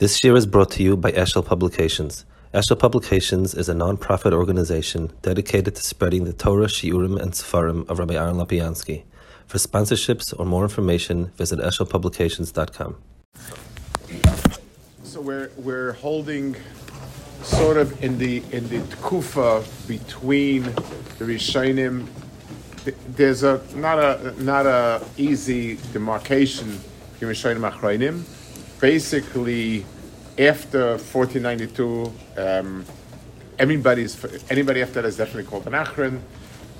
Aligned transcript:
This 0.00 0.24
year 0.24 0.34
is 0.34 0.44
brought 0.44 0.72
to 0.72 0.82
you 0.82 0.96
by 0.96 1.12
Eshel 1.12 1.46
Publications. 1.46 2.24
Eshel 2.52 2.76
Publications 2.76 3.54
is 3.54 3.68
a 3.68 3.74
non-profit 3.74 4.32
organization 4.32 5.12
dedicated 5.22 5.76
to 5.76 5.82
spreading 5.84 6.24
the 6.24 6.32
Torah, 6.32 6.66
Shiurim, 6.66 7.16
and 7.16 7.30
Sefarim 7.30 7.88
of 7.88 8.00
Rabbi 8.00 8.14
Aaron 8.14 8.34
Lopiansky. 8.34 9.04
For 9.46 9.58
sponsorships 9.58 10.34
or 10.36 10.46
more 10.46 10.64
information, 10.64 11.26
visit 11.36 11.60
eshelpublications.com. 11.60 12.96
So 15.04 15.20
we're 15.20 15.52
we're 15.58 15.92
holding 15.92 16.56
sort 17.44 17.76
of 17.76 18.02
in 18.02 18.18
the 18.18 18.42
in 18.50 18.68
the 18.70 18.80
tkufa 18.80 19.62
between 19.86 20.64
the 20.64 21.24
Rishonim. 21.24 22.08
There's 23.14 23.44
a 23.44 23.62
not 23.76 24.00
a 24.00 24.34
not 24.42 24.66
a 24.66 25.06
easy 25.16 25.78
demarcation 25.92 26.80
between 27.12 27.30
Rishonim 27.30 27.64
and 27.64 27.72
Achronim. 27.72 28.24
Basically, 28.84 29.86
after 30.38 30.98
1492, 30.98 32.12
um, 32.36 32.84
anybody 33.58 34.02
after 34.02 35.00
that 35.00 35.06
is 35.06 35.16
definitely 35.16 35.44
called 35.44 35.66
an 35.66 35.72
Achron. 35.72 36.20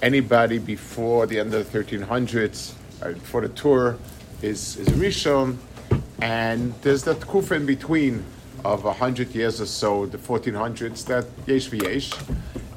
Anybody 0.02 0.58
before 0.58 1.24
the 1.26 1.40
end 1.40 1.54
of 1.54 1.72
the 1.72 1.78
1300s, 1.78 2.74
uh, 3.00 3.12
before 3.12 3.40
the 3.40 3.48
Tur, 3.48 3.96
is 4.42 4.76
is 4.76 4.88
Rishon, 4.88 5.56
and 6.20 6.74
there's 6.82 7.04
that 7.04 7.20
tkufa 7.20 7.56
in 7.56 7.64
between 7.64 8.22
of 8.66 8.84
100 8.84 9.34
years 9.34 9.62
or 9.62 9.66
so, 9.66 10.04
the 10.04 10.18
1400s, 10.18 11.06
that 11.06 11.24
yesh 11.46 11.70
v'yesh. 11.70 12.12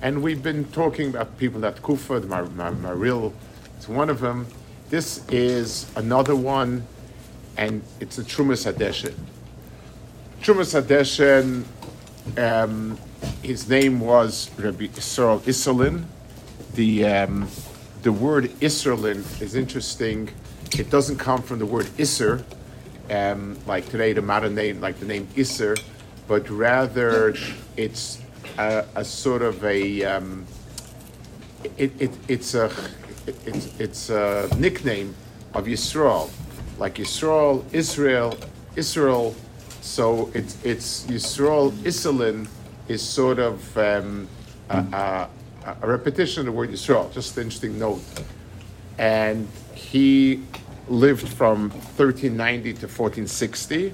And 0.02 0.24
we've 0.24 0.42
been 0.42 0.64
talking 0.72 1.10
about 1.10 1.38
people 1.38 1.60
that 1.60 1.82
kufa, 1.82 2.22
the 2.22 2.28
Mar- 2.28 2.46
Mar- 2.56 2.72
Maril, 2.72 3.34
it's 3.76 3.90
one 3.90 4.10
of 4.10 4.22
them. 4.22 4.48
This 4.90 5.28
is 5.28 5.86
another 5.98 6.34
one, 6.34 6.88
and 7.58 7.82
it's 8.00 8.18
a 8.18 8.24
Trumas 8.24 8.72
Hadeshen. 8.72 9.16
Trumas 10.42 10.80
Hadeshen, 10.80 11.64
um, 12.38 12.98
his 13.42 13.68
name 13.68 14.00
was 14.00 14.52
Rabbi 14.58 14.88
Israel 14.96 15.40
Isserlin. 15.42 16.06
The, 16.76 17.06
um, 17.06 17.48
the 18.04 18.12
word 18.12 18.46
Isserlin 18.62 19.42
is 19.42 19.56
interesting. 19.56 20.30
It 20.78 20.90
doesn't 20.90 21.18
come 21.18 21.42
from 21.42 21.60
the 21.60 21.66
word 21.66 21.86
Isser, 21.98 22.44
um, 23.10 23.58
like 23.66 23.90
today 23.90 24.14
the 24.14 24.22
modern 24.22 24.54
name, 24.54 24.80
like 24.80 25.00
the 25.00 25.06
name 25.06 25.28
Isser, 25.36 25.78
but 26.28 26.48
rather 26.50 27.34
it's 27.76 28.22
a, 28.58 28.86
a 28.96 29.04
sort 29.04 29.42
of 29.42 29.64
a 29.64 30.04
um, 30.04 30.46
it, 31.78 31.92
it, 32.00 32.12
it's 32.28 32.54
a 32.54 32.66
it, 33.26 33.36
it's, 33.46 33.80
it's 33.80 34.10
a 34.10 34.50
nickname 34.58 35.16
of 35.54 35.66
Yisrael, 35.66 36.30
like 36.78 36.96
Yisrael, 36.96 37.64
Israel, 37.74 38.38
Israel. 38.76 39.36
So 39.82 40.32
it's 40.34 40.64
it's 40.64 41.06
Yisrael 41.06 41.72
Isserlin 41.84 42.48
is 42.88 43.02
sort 43.02 43.40
of 43.40 43.78
um, 43.78 44.28
a, 44.70 44.78
a, 44.78 45.30
a 45.82 45.88
repetition 45.88 46.42
of 46.42 46.46
the 46.48 46.52
word 46.52 46.70
Yisrael. 46.70 47.12
Just 47.14 47.38
an 47.38 47.44
interesting 47.44 47.80
note, 47.80 48.02
and 48.98 49.48
he 49.74 50.44
lived 50.88 51.28
from 51.28 51.70
1390 51.70 52.74
to 52.74 52.88
1460. 52.88 53.94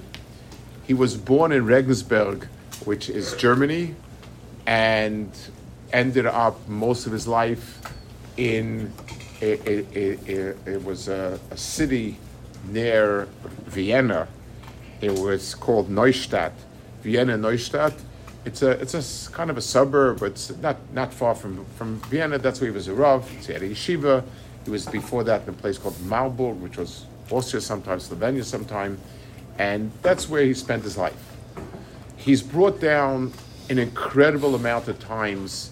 He 0.86 0.94
was 0.94 1.16
born 1.16 1.52
in 1.52 1.64
Regensburg, 1.64 2.46
which 2.84 3.08
is 3.08 3.34
Germany, 3.34 3.94
and 4.66 5.30
ended 5.92 6.26
up 6.26 6.68
most 6.68 7.06
of 7.06 7.12
his 7.12 7.26
life 7.26 7.80
in 8.36 8.92
it, 9.40 9.66
it, 9.66 10.28
it, 10.28 10.56
it 10.66 10.84
was 10.84 11.08
a, 11.08 11.38
a, 11.50 11.56
city 11.56 12.16
near 12.68 13.28
Vienna. 13.66 14.28
It 15.00 15.18
was 15.18 15.54
called 15.54 15.90
Neustadt, 15.90 16.52
Vienna 17.02 17.36
Neustadt. 17.36 17.94
It's 18.44 18.62
a 18.62 18.70
it's 18.72 18.94
a 18.94 19.30
kind 19.32 19.50
of 19.50 19.56
a 19.56 19.62
suburb, 19.62 20.20
but 20.20 20.26
it's 20.26 20.56
not 20.58 20.76
not 20.92 21.12
far 21.12 21.34
from 21.34 21.64
from 21.76 22.00
Vienna. 22.10 22.38
That's 22.38 22.60
where 22.60 22.70
he 22.70 22.74
was 22.74 22.88
a 22.88 22.94
rav. 22.94 23.28
He 23.28 23.52
had 23.52 23.62
a 23.62 23.68
yeshiva. 23.68 24.22
He 24.64 24.70
was 24.70 24.86
before 24.86 25.24
that 25.24 25.42
in 25.42 25.50
a 25.50 25.52
place 25.52 25.78
called 25.78 26.00
Marburg, 26.02 26.60
which 26.60 26.76
was 26.76 27.06
Austria 27.30 27.60
sometimes, 27.60 28.08
Slovenia 28.08 28.44
sometime, 28.44 28.98
and 29.58 29.90
that's 30.02 30.28
where 30.28 30.42
he 30.42 30.54
spent 30.54 30.82
his 30.82 30.96
life. 30.96 31.36
He's 32.16 32.42
brought 32.42 32.80
down 32.80 33.32
an 33.68 33.78
incredible 33.78 34.54
amount 34.54 34.88
of 34.88 34.98
times 35.00 35.70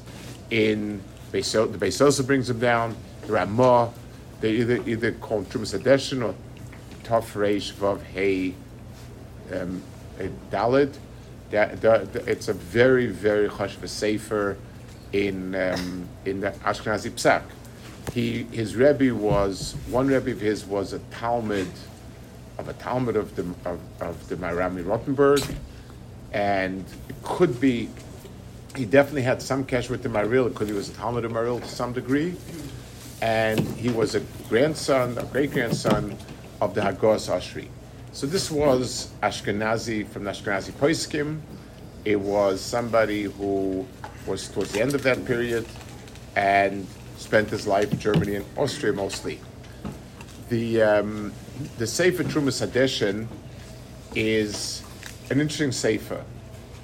in 0.51 1.01
Beis, 1.33 1.53
the 1.53 1.79
Beisosa 1.79 2.27
brings 2.27 2.51
him 2.51 2.59
down, 2.59 2.95
the 3.27 3.33
Ramah, 3.33 3.91
they 4.41 4.53
either 4.53 4.83
either 4.87 5.13
call 5.13 5.39
him 5.39 5.47
Trumas 5.47 5.73
or 5.73 6.35
Taf 7.05 7.33
Reish 7.35 7.73
Vav 7.73 8.03
Hey 8.03 8.55
um, 9.53 9.83
Dalid. 10.51 10.95
It's 11.53 12.49
a 12.49 12.55
very, 12.55 13.07
very 13.09 13.49
chashva 13.49 13.89
sefer 13.89 14.57
in 15.13 15.55
um, 15.55 16.09
in 16.25 16.41
the 16.41 16.51
Ashkenazi 16.51 17.11
Psak 17.11 17.43
he 18.13 18.45
his 18.45 18.77
rebbe 18.77 19.15
was 19.15 19.75
one 19.89 20.07
rebbe 20.09 20.33
of 20.33 20.41
his 20.41 20.67
was 20.67 20.93
a 20.93 20.99
Talmud 21.11 21.69
of 22.59 22.69
a 22.69 22.73
Talmud 22.75 23.17
of 23.17 23.35
the 23.37 23.43
of, 23.65 23.81
of 24.01 24.29
the 24.29 24.37
Marami 24.37 24.85
Rottenberg, 24.85 25.57
and 26.33 26.85
it 27.09 27.15
could 27.23 27.61
be 27.61 27.89
he 28.77 28.85
definitely 28.85 29.23
had 29.23 29.41
some 29.41 29.65
cash 29.65 29.89
with 29.89 30.03
the 30.03 30.09
Maril 30.09 30.49
because 30.49 30.69
he 30.69 30.75
was 30.75 30.89
a 30.89 30.93
Talmud 30.95 31.25
of 31.25 31.33
Maril 31.33 31.61
to 31.61 31.69
some 31.69 31.93
degree, 31.93 32.35
and 33.21 33.61
he 33.77 33.89
was 33.89 34.15
a 34.15 34.21
grandson, 34.49 35.17
a 35.19 35.25
great 35.25 35.53
grandson 35.53 36.17
of 36.63 36.75
the 36.75 36.81
Hagahos 36.81 37.29
Asheri. 37.29 37.69
So 38.13 38.29
this 38.29 38.49
was 38.49 39.11
Ashkenazi 39.21 40.07
from 40.07 40.23
the 40.25 40.31
Ashkenazi 40.31 40.71
Poiskim. 40.71 41.41
It 42.05 42.21
was 42.21 42.61
somebody 42.61 43.25
who 43.25 43.85
was 44.29 44.49
towards 44.49 44.71
the 44.71 44.81
end 44.81 44.95
of 44.95 45.03
that 45.03 45.25
period, 45.25 45.67
and 46.37 46.87
spent 47.19 47.51
his 47.51 47.67
life 47.67 47.91
in 47.93 47.99
Germany 47.99 48.37
and 48.37 48.45
Austria 48.57 48.93
mostly. 48.93 49.41
The 50.51 50.83
um, 50.83 51.33
the 51.79 51.87
Sefer 51.87 52.23
Trumas 52.23 52.65
Hadeshin 52.65 53.27
is 54.15 54.85
an 55.31 55.41
interesting 55.41 55.73
Sefer. 55.73 56.25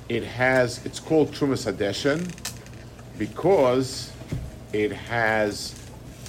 It 0.08 0.24
has 0.24 0.84
it's 0.84 0.98
called 0.98 1.30
Trumas 1.30 1.72
Hadeshin 1.72 2.28
because 3.16 4.10
it 4.72 4.90
has 4.90 5.70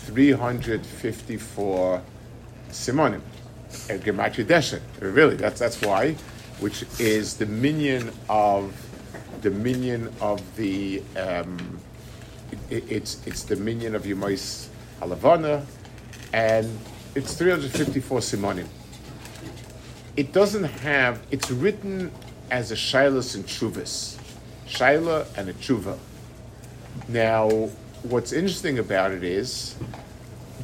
354 0.05 2.03
simonim. 2.69 3.21
Gematria 3.69 4.45
Deshin. 4.45 4.81
Really, 4.99 5.35
that's 5.35 5.59
that's 5.59 5.81
why, 5.81 6.13
which 6.59 6.85
is 6.99 7.37
the 7.37 7.45
minion 7.45 8.11
of 8.29 8.73
the 9.41 9.51
minion 9.51 10.11
of 10.21 10.41
the 10.55 11.01
um, 11.17 11.79
it, 12.69 12.91
it's 12.91 13.25
it's 13.25 13.43
the 13.43 13.55
minion 13.55 13.95
of 13.95 14.03
Yemais 14.03 14.67
Halavana, 14.99 15.65
and 16.33 16.67
it's 17.15 17.35
354 17.35 18.19
simonim. 18.19 18.67
It 20.17 20.33
doesn't 20.33 20.65
have. 20.65 21.21
It's 21.31 21.49
written 21.51 22.11
as 22.51 22.71
a 22.71 22.75
shilas 22.75 23.35
and 23.35 23.45
chuvas, 23.45 24.17
shaila 24.67 25.25
and 25.37 25.49
a 25.49 25.53
chuva. 25.53 25.97
Now, 27.07 27.49
what's 28.03 28.31
interesting 28.31 28.79
about 28.79 29.11
it 29.11 29.23
is 29.23 29.75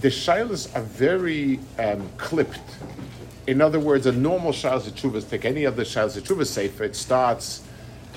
the 0.05 0.11
shilas 0.11 0.63
are 0.75 0.83
very 0.83 1.59
um, 1.79 2.07
clipped. 2.17 2.59
In 3.47 3.59
other 3.59 3.79
words, 3.79 4.05
a 4.05 4.11
normal 4.11 4.51
shilas 4.51 4.85
and 4.85 4.95
chuvas, 4.95 5.27
take 5.27 5.45
any 5.45 5.65
other 5.65 5.83
shilas 5.83 6.15
and 6.15 6.23
chuvas 6.23 6.45
sefer, 6.45 6.83
it 6.83 6.95
starts 6.95 7.63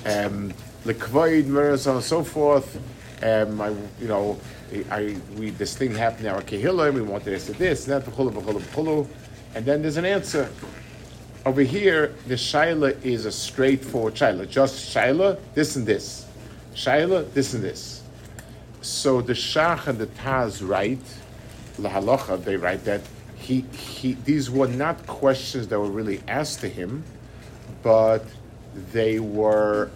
um, 0.05 0.53
lekvoid, 0.85 1.79
so 1.79 1.93
on 1.93 1.97
and 1.97 2.05
so 2.05 2.23
forth 2.23 2.79
um, 3.23 3.59
I, 3.63 3.71
you 4.01 4.07
know, 4.07 4.39
I, 4.91 5.17
we, 5.39 5.49
this 5.49 5.79
thing 5.79 5.95
happened 5.95 6.27
in 6.27 6.35
our 6.35 6.43
Kehillah, 6.43 6.93
we 6.93 7.01
wanted 7.01 7.31
this 7.31 7.47
to 7.47 7.55
this, 7.55 7.89
and 7.89 8.03
that, 8.03 8.13
b'chulu, 8.13 8.33
b'chulu, 8.33 8.61
b'chulu, 8.61 9.07
and 9.55 9.65
then 9.65 9.81
there's 9.81 9.97
an 9.97 10.05
answer. 10.05 10.51
Over 11.47 11.63
here, 11.63 12.15
the 12.27 12.35
Shaila 12.35 13.03
is 13.03 13.25
a 13.25 13.33
straightforward 13.33 14.15
Shaila, 14.15 14.47
just 14.47 14.95
Shaila, 14.95 15.39
this 15.55 15.77
and 15.77 15.87
this. 15.87 16.27
Shaila, 16.75 17.33
this 17.33 17.55
and 17.55 17.65
this. 17.65 18.03
So 18.83 19.23
the 19.23 19.33
Shach 19.33 19.87
and 19.87 19.99
the 19.99 20.07
Taz 20.07 20.61
write, 20.69 21.01
Lahalacha, 21.79 22.43
they 22.45 22.57
write 22.57 22.85
that 22.85 23.01
he, 23.37 23.61
he, 23.73 24.15
these 24.25 24.51
were 24.51 24.69
not 24.69 25.07
questions 25.07 25.69
that 25.69 25.79
were 25.79 25.91
really 25.91 26.21
asked 26.29 26.61
to 26.61 26.69
him, 26.69 27.05
but 27.83 28.25
they 28.93 29.21
were, 29.21 29.91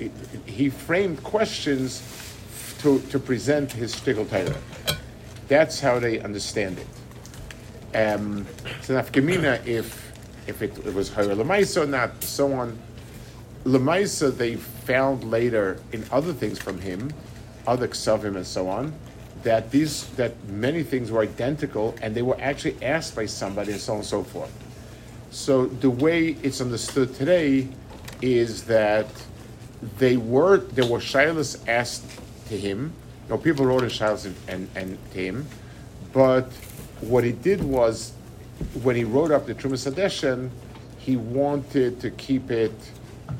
it, 0.00 0.10
it, 0.32 0.40
he 0.46 0.70
framed 0.70 1.22
questions 1.22 2.02
to, 2.78 3.00
to 3.00 3.18
present 3.18 3.72
his 3.72 3.94
shtickle 3.94 4.28
Torah. 4.28 4.56
That's 5.48 5.80
how 5.80 5.98
they 5.98 6.20
understand 6.20 6.78
it. 6.78 6.86
Um, 7.96 8.46
so 8.82 8.94
nafkamina, 8.94 9.66
if 9.66 10.08
if 10.46 10.62
it, 10.62 10.76
it 10.78 10.94
was 10.94 11.10
Hayr 11.10 11.34
Lamaisa 11.34 11.82
or 11.82 11.86
not, 11.86 12.22
so 12.24 12.52
on. 12.54 12.78
Lamaisa, 13.64 14.34
they 14.34 14.56
found 14.56 15.30
later 15.30 15.78
in 15.92 16.04
other 16.10 16.32
things 16.32 16.58
from 16.58 16.80
him, 16.80 17.12
other 17.66 17.86
ksavim 17.86 18.36
and 18.36 18.46
so 18.46 18.68
on, 18.68 18.94
that 19.42 19.70
these 19.70 20.06
that 20.10 20.32
many 20.48 20.82
things 20.82 21.10
were 21.10 21.22
identical 21.22 21.94
and 22.02 22.14
they 22.14 22.22
were 22.22 22.38
actually 22.40 22.76
asked 22.82 23.14
by 23.14 23.26
somebody 23.26 23.72
and 23.72 23.80
so 23.80 23.92
on 23.92 23.98
and 23.98 24.06
so 24.06 24.22
forth. 24.22 24.52
So 25.30 25.66
the 25.66 25.90
way 25.90 26.36
it's 26.42 26.60
understood 26.60 27.14
today 27.14 27.68
is 28.22 28.64
that 28.64 29.06
they 29.98 30.16
were 30.16 30.58
there 30.58 30.86
were 30.86 30.98
shilas 30.98 31.66
asked 31.68 32.10
to 32.48 32.58
him. 32.58 32.92
You 33.24 33.34
know, 33.34 33.38
people 33.38 33.66
wrote 33.66 33.82
in 33.82 33.90
shilas 33.90 34.32
and, 34.48 34.68
and, 34.74 34.98
to 35.12 35.18
him, 35.18 35.46
but 36.12 36.50
what 37.00 37.24
he 37.24 37.32
did 37.32 37.62
was 37.62 38.12
when 38.82 38.96
he 38.96 39.04
wrote 39.04 39.30
up 39.30 39.46
the 39.46 39.54
Trumas 39.54 39.90
Hadeshen, 39.90 40.50
he 40.98 41.16
wanted 41.16 42.00
to 42.00 42.10
keep 42.10 42.50
it. 42.50 42.72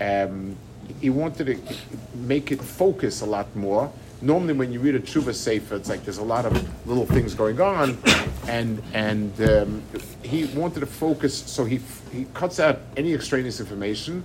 Um, 0.01 0.57
he 1.01 1.11
wanted 1.11 1.47
to 1.47 1.77
make 2.15 2.53
it 2.53 2.63
focus 2.63 3.21
a 3.21 3.27
lot 3.27 3.55
more. 3.57 3.91
Normally, 4.21 4.55
when 4.55 4.73
you 4.73 4.81
read 4.81 4.97
a 4.97 5.01
tshuva 5.01 5.33
sefer, 5.33 5.77
it's 5.77 5.89
like 5.89 6.03
there's 6.05 6.19
a 6.19 6.25
lot 6.25 6.45
of 6.45 6.89
little 6.89 7.07
things 7.07 7.35
going 7.35 7.61
on, 7.61 7.97
and 8.49 8.83
and 8.93 9.41
um, 9.43 9.83
he 10.25 10.47
wanted 10.47 10.81
to 10.81 10.87
focus. 10.87 11.39
So 11.39 11.65
he 11.65 11.81
he 12.11 12.27
cuts 12.35 12.59
out 12.59 12.81
any 12.97 13.15
extraneous 13.15 13.61
information, 13.61 14.25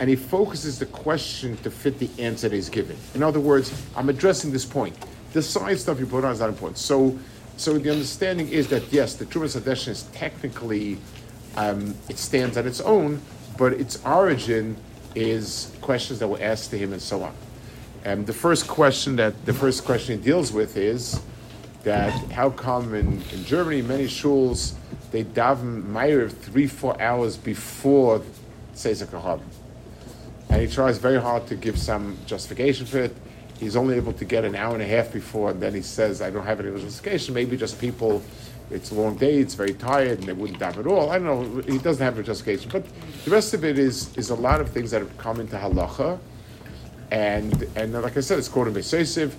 and 0.00 0.10
he 0.10 0.16
focuses 0.16 0.80
the 0.80 0.86
question 0.86 1.56
to 1.58 1.70
fit 1.70 2.00
the 2.00 2.10
answer 2.18 2.48
that 2.48 2.54
he's 2.54 2.68
giving. 2.68 2.96
In 3.14 3.22
other 3.22 3.38
words, 3.38 3.72
I'm 3.94 4.08
addressing 4.08 4.50
this 4.50 4.64
point. 4.64 4.96
The 5.32 5.42
side 5.42 5.78
stuff 5.78 6.00
you 6.00 6.06
put 6.06 6.24
on 6.24 6.32
is 6.32 6.40
not 6.40 6.48
important. 6.48 6.78
So, 6.78 7.16
so 7.56 7.78
the 7.78 7.90
understanding 7.90 8.48
is 8.48 8.66
that 8.68 8.92
yes, 8.92 9.14
the 9.14 9.24
Trumas 9.24 9.56
Hadeshen 9.60 9.88
is 9.88 10.02
technically 10.12 10.98
um, 11.56 11.94
it 12.08 12.18
stands 12.18 12.56
on 12.56 12.66
its 12.66 12.80
own, 12.80 13.20
but 13.56 13.72
its 13.74 14.04
origin 14.04 14.76
is 15.14 15.72
questions 15.80 16.18
that 16.18 16.28
were 16.28 16.40
asked 16.40 16.70
to 16.70 16.78
him 16.78 16.92
and 16.92 17.00
so 17.00 17.22
on. 17.22 17.34
And 18.04 18.26
the 18.26 18.32
first 18.32 18.68
question 18.68 19.16
that 19.16 19.44
the 19.44 19.52
first 19.52 19.84
question 19.84 20.18
he 20.18 20.24
deals 20.24 20.52
with 20.52 20.76
is 20.76 21.20
that 21.82 22.12
how 22.32 22.50
come 22.50 22.94
in, 22.94 23.22
in 23.32 23.44
Germany 23.44 23.82
many 23.82 24.04
shuls 24.04 24.74
they 25.10 25.24
daven 25.24 25.84
Meir 25.86 26.28
three 26.28 26.66
four 26.66 27.00
hours 27.00 27.36
before 27.36 28.22
tzeis 28.74 29.04
hakochavim. 29.04 29.42
And 30.50 30.62
he 30.62 30.68
tries 30.68 30.98
very 30.98 31.20
hard 31.20 31.46
to 31.48 31.56
give 31.56 31.78
some 31.78 32.16
justification 32.26 32.86
for 32.86 32.98
it. 32.98 33.16
He's 33.58 33.76
only 33.76 33.96
able 33.96 34.12
to 34.14 34.24
get 34.24 34.44
an 34.44 34.54
hour 34.54 34.74
and 34.74 34.82
a 34.82 34.86
half 34.86 35.12
before, 35.12 35.50
and 35.50 35.60
then 35.60 35.74
he 35.74 35.82
says, 35.82 36.22
I 36.22 36.30
don't 36.30 36.44
have 36.44 36.60
any 36.60 36.70
justification. 36.80 37.34
Maybe 37.34 37.56
just 37.56 37.80
people, 37.80 38.22
it's 38.70 38.92
a 38.92 38.94
long 38.94 39.16
day, 39.16 39.38
it's 39.38 39.54
very 39.54 39.74
tired, 39.74 40.20
and 40.20 40.22
they 40.28 40.32
wouldn't 40.32 40.58
daven 40.58 40.78
at 40.78 40.86
all. 40.86 41.10
I 41.10 41.18
don't 41.18 41.26
know. 41.26 41.62
He 41.62 41.78
doesn't 41.78 42.02
have 42.02 42.18
a 42.18 42.22
justification. 42.22 42.70
But 42.70 42.86
the 43.24 43.30
rest 43.30 43.54
of 43.54 43.64
it 43.64 43.78
is, 43.78 44.16
is 44.16 44.30
a 44.30 44.34
lot 44.34 44.60
of 44.60 44.70
things 44.70 44.90
that 44.92 45.00
have 45.00 45.18
come 45.18 45.40
into 45.40 45.56
halacha 45.56 46.18
and 47.10 47.66
and 47.76 47.92
like 47.92 48.16
I 48.16 48.20
said, 48.20 48.38
it's 48.38 48.48
quoted 48.48 48.74
by 48.74 48.80
Seisiv, 48.80 49.32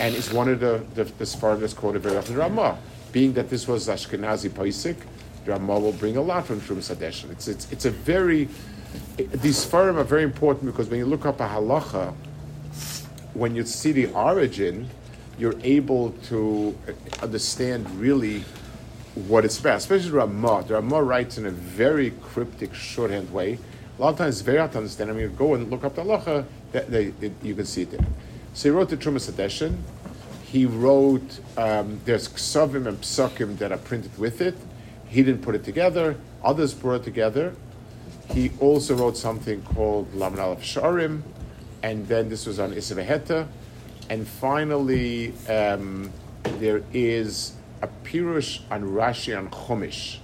and 0.00 0.14
it's 0.14 0.32
one 0.32 0.48
of 0.48 0.60
the 0.60 0.84
the, 0.94 1.04
the 1.04 1.24
Sfarad 1.24 1.60
that's 1.60 1.74
quoted 1.74 2.02
very 2.02 2.16
often 2.16 2.36
Ramah. 2.36 2.78
Being 3.12 3.34
that 3.34 3.50
this 3.50 3.68
was 3.68 3.88
Ashkenazi 3.88 4.48
Paisik, 4.50 4.96
Ramah 5.46 5.78
will 5.78 5.92
bring 5.92 6.16
a 6.16 6.22
lot 6.22 6.46
from 6.46 6.60
Trumas 6.60 6.94
Hadeshen. 6.94 7.30
It's 7.30 7.48
it's 7.48 7.70
it's 7.70 7.84
a 7.84 7.90
very 7.90 8.48
these 9.16 9.64
Sfarim 9.64 9.96
are 9.96 10.04
very 10.04 10.22
important 10.22 10.66
because 10.66 10.88
when 10.88 10.98
you 10.98 11.06
look 11.06 11.24
up 11.24 11.40
a 11.40 11.48
halacha, 11.48 12.14
when 13.34 13.54
you 13.54 13.64
see 13.64 13.92
the 13.92 14.06
origin, 14.12 14.88
you're 15.38 15.58
able 15.62 16.10
to 16.28 16.76
understand 17.22 17.90
really 17.98 18.44
what 19.14 19.44
it's 19.44 19.58
about. 19.58 19.76
Especially 19.78 20.10
Ramah. 20.10 20.64
Ramah 20.68 21.02
writes 21.02 21.38
in 21.38 21.46
a 21.46 21.50
very 21.50 22.10
cryptic, 22.22 22.74
shorthand 22.74 23.32
way. 23.32 23.58
A 23.98 24.02
lot 24.02 24.10
of 24.10 24.18
times 24.18 24.36
it's 24.36 24.42
very 24.42 24.58
hard 24.58 24.72
to 24.72 24.78
understand. 24.78 25.10
I 25.10 25.14
mean, 25.14 25.34
go 25.36 25.54
and 25.54 25.70
look 25.70 25.84
up 25.84 25.94
the 25.94 26.02
halacha, 26.02 26.44
that 26.72 26.92
it, 26.92 27.32
you 27.42 27.54
can 27.54 27.66
see 27.66 27.82
it 27.82 27.90
there. 27.90 28.06
So 28.54 28.68
he 28.68 28.74
wrote 28.74 28.90
the 28.90 28.96
Trumas 28.96 29.30
Hadeshen. 29.30 29.76
He 30.44 30.66
wrote, 30.66 31.40
um, 31.56 32.00
there's 32.04 32.28
ksavim 32.28 32.86
and 32.86 33.00
psakim 33.00 33.56
that 33.58 33.72
are 33.72 33.78
printed 33.78 34.16
with 34.18 34.40
it. 34.40 34.56
He 35.08 35.22
didn't 35.22 35.42
put 35.42 35.54
it 35.54 35.64
together. 35.64 36.16
Others 36.44 36.74
brought 36.74 37.02
it 37.02 37.04
together. 37.04 37.54
He 38.30 38.50
also 38.60 38.94
wrote 38.94 39.16
something 39.16 39.62
called 39.62 40.14
Laman 40.14 40.40
Aleph 40.40 40.62
Sharim, 40.62 41.22
and 41.82 42.06
then 42.08 42.28
this 42.28 42.46
was 42.46 42.58
on 42.58 42.72
Isavaheta. 42.72 43.46
And 44.08 44.26
finally, 44.26 45.34
um, 45.48 46.10
there 46.58 46.82
is 46.92 47.54
a 47.82 47.88
Pirush 48.04 48.60
on 48.70 48.82
Rashi 48.82 49.36
on 49.36 49.48
Chumash. 49.50 50.18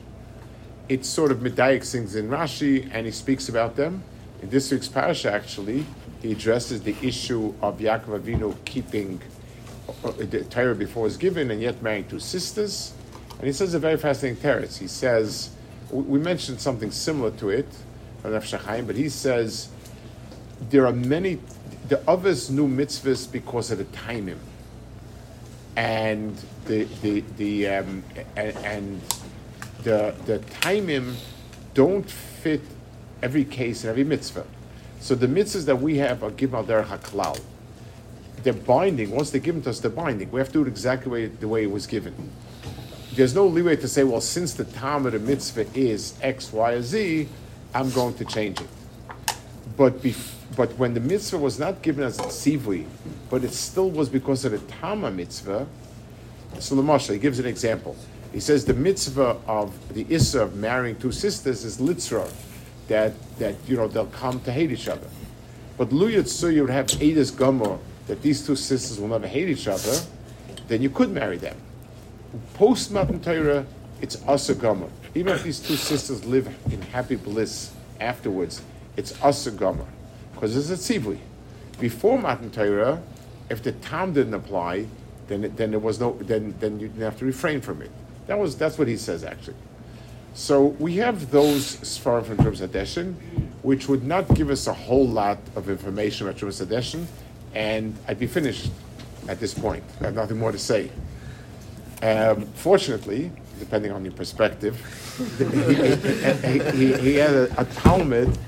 It's 0.89 1.09
sort 1.09 1.31
of 1.33 1.39
Medayik 1.39 1.91
things 1.91 2.17
in 2.17 2.29
Rashi, 2.29 2.89
and 2.93 3.07
he 3.07 3.13
speaks 3.13 3.49
about 3.49 3.77
them. 3.77 4.03
In 4.43 4.51
this 4.51 4.71
week's 4.71 4.89
parasha, 4.89 5.33
actually, 5.33 5.85
he 6.23 6.33
addresses 6.33 6.83
the 6.83 6.97
issue 7.03 7.55
of 7.63 7.79
Yaakov 7.79 8.21
Avinu 8.21 8.57
keeping 8.65 9.21
uh, 10.05 10.11
the 10.13 10.45
Torah 10.45 10.75
before 10.75 11.05
was 11.05 11.17
given 11.17 11.51
and 11.51 11.61
yet 11.61 11.81
marrying 11.83 12.07
two 12.09 12.21
sisters. 12.21 12.93
And 13.39 13.47
he 13.47 13.53
says 13.53 13.75
a 13.75 13.79
very 13.79 13.97
fascinating 13.97 14.43
teretz. 14.43 14.79
He 14.79 14.89
says, 14.89 15.51
we 15.91 16.19
mentioned 16.19 16.61
something 16.61 16.91
similar 16.91 17.31
to 17.33 17.51
it, 17.51 17.69
but 18.23 18.97
he 18.97 19.09
says 19.09 19.69
there 20.71 20.87
are 20.87 20.93
many, 20.93 21.39
the 21.89 22.03
others 22.11 22.51
knew 22.51 22.67
mitzvahs 22.67 23.31
because 23.31 23.71
of 23.71 23.79
the 23.79 23.85
timing. 23.85 24.41
And 25.77 26.37
the, 26.67 26.85
the, 27.03 27.21
the, 27.37 27.69
um, 27.69 28.03
and, 28.37 28.57
and 28.59 29.01
the, 29.85 30.15
the 30.27 30.41
timing 30.61 31.15
don't 31.75 32.11
fit 32.11 32.63
every 33.23 33.45
case 33.45 33.85
and 33.85 33.91
every 33.91 34.03
mitzvah. 34.03 34.45
So 35.01 35.15
the 35.15 35.27
mitzvahs 35.27 35.65
that 35.67 35.81
we 35.81 35.99
have 35.99 36.23
are 36.23 36.31
given 36.31 36.57
al 36.57 36.65
derech 36.65 36.87
haklal. 36.87 37.41
They're 38.43 38.53
binding. 38.53 39.11
Once 39.11 39.31
they're 39.31 39.41
given 39.41 39.63
to 39.63 39.71
us, 39.71 39.81
they're 39.81 39.91
binding. 39.91 40.31
We 40.31 40.41
have 40.41 40.49
to 40.49 40.55
do 40.55 40.63
it 40.63 40.69
exactly 40.69 41.27
the 41.27 41.49
way 41.49 41.65
it 41.65 41.71
was 41.71 41.87
given. 41.87 42.15
There's 43.15 43.35
no 43.35 43.47
leeway 43.47 43.77
to 43.77 43.89
say, 43.89 44.05
well, 44.05 44.21
since 44.21 44.55
the 44.55 44.65
time 44.65 45.07
of 45.07 45.13
the 45.13 45.19
mitzvah 45.19 45.67
is 45.75 46.15
X, 46.23 46.53
Y, 46.53 46.73
or 46.73 46.83
Z, 46.83 47.29
I'm 47.75 47.91
going 47.91 48.15
to 48.15 48.25
change 48.25 48.61
it. 48.61 48.69
But 49.77 50.03
bef- 50.03 50.35
but 50.57 50.73
when 50.79 50.95
the 50.95 51.01
mitzvah 51.01 51.39
was 51.39 51.59
not 51.59 51.83
given 51.83 52.05
as 52.05 52.19
a 52.19 52.23
tzivui, 52.23 52.87
but 53.31 53.45
it 53.45 53.53
still 53.53 53.91
was 53.91 54.09
because 54.09 54.45
of 54.45 54.53
the 54.53 54.59
Tama 54.73 55.11
mitzvah, 55.11 55.67
so 56.59 56.75
Lamashal, 56.77 57.13
he 57.13 57.19
gives 57.19 57.39
an 57.39 57.47
example. 57.47 57.95
He 58.33 58.41
says 58.41 58.65
the 58.65 58.75
mitzvah 58.75 59.37
of 59.47 59.73
the 59.95 60.07
Issa 60.09 60.43
of 60.43 60.57
marrying 60.57 60.97
two 60.97 61.13
sisters 61.13 61.65
is 61.65 61.79
litzra, 61.79 62.31
that 62.89 63.13
that 63.39 63.55
you 63.67 63.77
know 63.77 63.89
they'll 63.89 64.07
come 64.07 64.41
to 64.41 64.53
hate 64.53 64.73
each 64.73 64.89
other. 64.89 65.07
But 65.77 65.93
Lu 65.93 66.11
Yitzu, 66.11 66.53
you 66.53 66.63
would 66.63 66.71
have 66.71 66.87
Edis 66.87 67.31
Gomor, 67.31 67.79
that 68.09 68.21
these 68.21 68.45
two 68.45 68.57
sisters 68.57 68.99
will 68.99 69.09
never 69.09 69.29
hate 69.29 69.49
each 69.49 69.69
other, 69.69 69.95
then 70.67 70.83
you 70.83 70.91
could 70.91 71.11
marry 71.11 71.37
them. 71.37 71.57
Post 72.55 72.91
Matan 72.91 73.21
Torah, 73.21 73.65
it's 74.01 74.21
Asa 74.27 74.55
Gomor. 74.55 74.91
Even 75.15 75.35
if 75.35 75.45
these 75.45 75.61
two 75.61 75.77
sisters 75.77 76.25
live 76.25 76.49
in 76.73 76.83
happy 76.83 77.17
bliss 77.17 77.73
afterwards, 78.01 78.63
it's 78.97 79.21
Asa 79.23 79.53
Gomor. 79.53 79.87
Because 80.35 80.57
it's 80.57 80.71
a 80.71 80.93
tzivui. 80.99 81.19
Before 81.79 82.19
Matan 82.19 82.51
Torah, 82.51 83.01
if 83.49 83.63
the 83.63 83.73
tam 83.73 84.13
didn't 84.13 84.35
apply, 84.35 84.87
then 85.29 85.53
then 85.57 85.71
there 85.71 85.81
was 85.81 86.01
no 86.01 86.13
then 86.21 86.55
then 86.59 86.81
you 86.81 86.89
didn't 86.89 87.03
have 87.03 87.19
to 87.19 87.25
refrain 87.25 87.61
from 87.61 87.83
it. 87.83 87.91
That 88.27 88.39
was 88.39 88.57
that's 88.57 88.79
what 88.79 88.89
he 88.89 88.97
says 88.97 89.23
actually. 89.25 89.57
So 90.39 90.67
we 90.79 90.95
have 90.99 91.33
those 91.33 91.79
Sfarim 91.79 92.25
from 92.25 92.37
Trumas 92.37 92.65
Hadeshen, 92.65 93.15
which 93.63 93.89
would 93.89 94.05
not 94.05 94.33
give 94.37 94.51
us 94.51 94.69
a 94.69 94.73
whole 94.73 95.07
lot 95.07 95.39
of 95.57 95.69
information 95.69 96.29
about 96.29 96.41
Trumas 96.41 96.65
Hadeshen, 96.65 97.07
and 97.57 97.97
I'd 98.07 98.21
be 98.21 98.29
finished 98.29 98.71
at 99.27 99.41
this 99.41 99.53
point. 99.53 99.83
I 100.01 100.05
have 100.05 100.15
nothing 100.15 100.39
more 100.39 100.53
to 100.53 100.59
say. 100.59 100.93
Um, 102.03 102.43
fortunately, 102.55 103.33
depending 103.59 103.91
on 103.91 104.05
your 104.05 104.15
perspective, 104.15 104.77
he, 106.47 106.87
he, 106.87 106.93
he, 106.93 107.15
had 107.17 107.35
a, 107.35 107.61
a 107.61 107.65
Talmud 107.65 108.39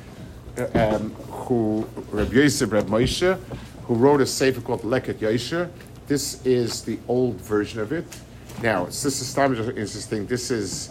um, 0.74 1.10
who, 1.28 1.88
Reb 2.12 2.32
Yosef, 2.32 2.70
Reb 2.70 2.86
Moshe, 2.86 3.36
who 3.82 3.94
wrote 3.96 4.20
a 4.20 4.26
sefer 4.26 4.60
called 4.60 4.82
Leket 4.82 5.14
Yosher. 5.14 5.68
This 6.06 6.46
is 6.46 6.82
the 6.82 7.00
old 7.08 7.40
version 7.40 7.80
of 7.80 7.90
it. 7.90 8.06
Now, 8.62 8.84
this 8.84 9.04
is 9.04 9.36
interesting. 9.36 10.26
This 10.26 10.52
is 10.52 10.90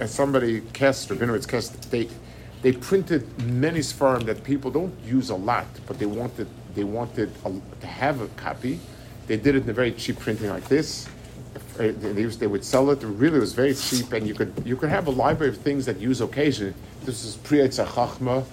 Uh, 0.00 0.06
somebody 0.06 0.60
cast, 0.72 1.08
Rabinowitz 1.08 1.46
cast, 1.46 1.90
they 1.90 2.08
they 2.62 2.72
printed 2.72 3.22
many 3.44 3.80
Sfarim 3.80 4.24
that 4.24 4.42
people 4.42 4.70
don't 4.70 4.94
use 5.04 5.30
a 5.30 5.36
lot, 5.36 5.66
but 5.86 5.98
they 5.98 6.06
wanted 6.06 6.48
they 6.74 6.84
wanted 6.84 7.30
a, 7.44 7.52
to 7.80 7.86
have 7.86 8.20
a 8.20 8.28
copy. 8.28 8.80
They 9.26 9.36
did 9.36 9.56
it 9.56 9.64
in 9.64 9.70
a 9.70 9.72
very 9.72 9.92
cheap 9.92 10.18
printing 10.18 10.50
like 10.50 10.68
this. 10.68 11.08
Uh, 11.78 11.92
they, 11.98 12.22
used, 12.22 12.40
they 12.40 12.46
would 12.46 12.64
sell 12.64 12.90
it. 12.90 13.02
It 13.02 13.06
really 13.06 13.38
was 13.38 13.52
very 13.52 13.74
cheap, 13.74 14.12
and 14.12 14.26
you 14.26 14.34
could 14.34 14.52
you 14.64 14.76
could 14.76 14.88
have 14.88 15.06
a 15.06 15.10
library 15.10 15.52
of 15.52 15.58
things 15.58 15.86
that 15.86 15.98
use 15.98 16.20
occasionally. 16.20 16.74
This 17.04 17.24
is 17.24 17.36
Pri 17.36 17.58
Chachma, 17.68 18.44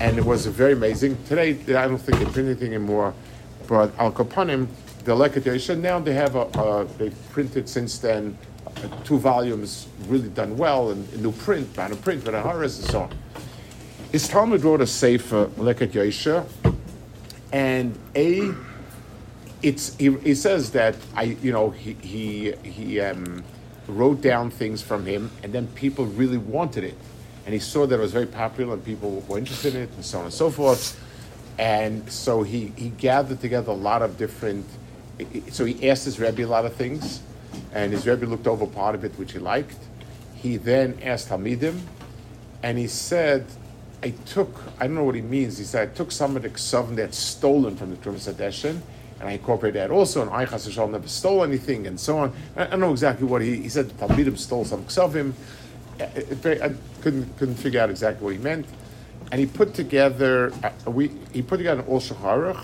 and 0.00 0.18
it 0.18 0.24
was 0.24 0.46
very 0.46 0.72
amazing. 0.72 1.16
Today, 1.26 1.50
I 1.76 1.88
don't 1.88 1.98
think 1.98 2.18
they 2.18 2.24
print 2.24 2.48
anything 2.48 2.74
anymore, 2.74 3.14
but 3.68 3.96
Al 3.98 4.12
Kapanim, 4.12 4.68
the 5.04 5.12
Leket 5.12 5.78
now 5.78 6.00
they 6.00 6.14
have 6.14 6.34
a, 6.34 6.42
a 6.58 6.84
they 6.98 7.10
printed 7.30 7.68
since 7.68 7.98
then 7.98 8.36
two 9.04 9.18
volumes 9.18 9.88
really 10.08 10.28
done 10.28 10.56
well 10.56 10.90
in 10.90 11.06
new 11.22 11.32
print, 11.32 11.76
in 11.78 11.96
print, 11.98 12.24
but 12.24 12.34
in 12.34 12.42
Haras 12.42 12.78
and 12.80 12.90
so 12.90 13.00
on. 13.02 13.10
His 14.12 14.28
Talmud 14.28 14.62
wrote 14.62 14.80
a 14.80 14.86
sefer, 14.86 15.46
Leket 15.56 15.92
Yosha, 15.92 16.46
and 17.52 17.98
a 18.14 18.52
it's 19.62 19.96
he, 19.96 20.12
he, 20.18 20.34
says 20.34 20.70
that 20.72 20.96
I 21.14 21.22
you 21.42 21.52
know 21.52 21.70
he 21.70 21.94
he 21.94 22.52
he 22.62 23.00
um, 23.00 23.42
wrote 23.88 24.20
down 24.20 24.50
things 24.50 24.82
from 24.82 25.06
him, 25.06 25.30
and 25.42 25.52
then 25.52 25.66
people 25.68 26.06
really 26.06 26.38
wanted 26.38 26.84
it, 26.84 26.96
and 27.44 27.52
he 27.52 27.60
saw 27.60 27.86
that 27.86 27.94
it 27.94 28.00
was 28.00 28.12
very 28.12 28.26
popular 28.26 28.74
and 28.74 28.84
people 28.84 29.24
were 29.28 29.38
interested 29.38 29.74
in 29.74 29.82
it, 29.82 29.90
and 29.96 30.04
so 30.04 30.18
on 30.18 30.24
and 30.24 30.34
so 30.34 30.50
forth. 30.50 31.00
And 31.58 32.10
so 32.10 32.42
he, 32.42 32.72
he 32.76 32.90
gathered 32.90 33.40
together 33.40 33.70
a 33.70 33.74
lot 33.74 34.02
of 34.02 34.18
different. 34.18 34.66
So 35.50 35.64
he 35.64 35.88
asked 35.88 36.04
his 36.04 36.20
Rebbe 36.20 36.44
a 36.44 36.46
lot 36.46 36.66
of 36.66 36.74
things, 36.74 37.22
and 37.76 37.92
his 37.92 38.06
Rebbe 38.06 38.24
looked 38.24 38.46
over 38.46 38.66
part 38.66 38.94
of 38.94 39.04
it 39.04 39.12
which 39.18 39.32
he 39.32 39.38
liked. 39.38 39.76
He 40.34 40.56
then 40.56 40.98
asked 41.02 41.28
Hamidim, 41.28 41.78
and 42.62 42.78
he 42.78 42.88
said, 42.88 43.44
I 44.02 44.10
took, 44.24 44.62
I 44.80 44.86
don't 44.86 44.96
know 44.96 45.04
what 45.04 45.14
he 45.14 45.20
means, 45.20 45.58
he 45.58 45.64
said, 45.64 45.90
I 45.90 45.94
took 45.94 46.10
some 46.10 46.36
of 46.36 46.42
the 46.42 46.48
ksavim 46.48 46.96
that's 46.96 47.18
stolen 47.18 47.76
from 47.76 47.90
the 47.90 47.96
Trumas 47.96 48.32
Hadeshin, 48.32 48.80
and 49.20 49.28
I 49.28 49.32
incorporated 49.32 49.78
that 49.80 49.90
also, 49.90 50.22
and 50.22 50.30
Eichas 50.30 50.64
Hashem 50.64 50.90
never 50.90 51.06
stole 51.06 51.44
anything, 51.44 51.86
and 51.86 52.00
so 52.00 52.18
on. 52.18 52.32
I, 52.56 52.64
I 52.64 52.66
don't 52.68 52.80
know 52.80 52.92
exactly 52.92 53.26
what 53.26 53.42
he, 53.42 53.62
he 53.62 53.68
said, 53.68 53.88
Talmidim 53.98 54.38
stole 54.38 54.64
some 54.64 54.84
ksavim. 54.84 55.34
I 56.00 56.72
couldn't, 57.02 57.36
couldn't 57.38 57.56
figure 57.56 57.80
out 57.80 57.90
exactly 57.90 58.24
what 58.24 58.32
he 58.32 58.38
meant 58.38 58.66
and 59.32 59.40
he 59.40 59.46
put 59.46 59.74
together 59.74 60.52
uh, 60.62 60.90
we 60.90 61.10
he 61.32 61.42
put 61.42 61.58
together 61.58 61.80
an 61.80 61.88
Ol. 61.88 62.56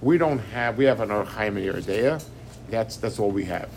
We 0.00 0.18
don't 0.18 0.38
have 0.38 0.78
we 0.78 0.84
have 0.84 1.00
an 1.00 1.08
Archaim 1.08 1.56
and 1.56 1.58
Yeridea. 1.58 2.22
That's 2.70 2.96
that's 2.96 3.18
all 3.18 3.30
we 3.30 3.44
have. 3.46 3.70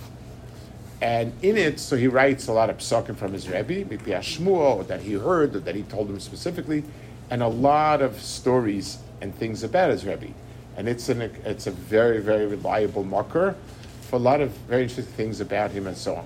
And 1.02 1.32
in 1.44 1.58
it, 1.58 1.80
so 1.80 1.96
he 1.96 2.08
writes 2.08 2.48
a 2.48 2.54
lot 2.54 2.70
of 2.70 2.78
psukim 2.78 3.16
from 3.16 3.34
his 3.34 3.48
Rebbe, 3.48 3.88
maybe 3.88 3.98
Shmuel, 3.98 4.88
that 4.88 5.02
he 5.02 5.14
heard, 5.14 5.56
or 5.56 5.60
that 5.60 5.76
he 5.76 5.84
told 5.84 6.10
him 6.10 6.20
specifically, 6.20 6.84
and 7.30 7.44
a 7.44 7.48
lot 7.48 8.02
of 8.02 8.20
stories 8.20 8.98
and 9.22 9.36
things 9.36 9.64
about 9.64 9.92
his 9.92 10.06
Rebbe. 10.06 10.30
And 10.76 10.88
it's 10.88 11.10
an 11.10 11.22
it's 11.22 11.68
a 11.68 11.72
very 11.72 12.20
very 12.20 12.46
reliable 12.46 13.04
marker 13.04 13.56
for 14.02 14.16
a 14.16 14.20
lot 14.20 14.42
of 14.42 14.52
very 14.70 14.84
interesting 14.84 15.14
things 15.16 15.42
about 15.42 15.72
him 15.72 15.88
and 15.88 15.98
so 15.98 16.16
on. 16.16 16.26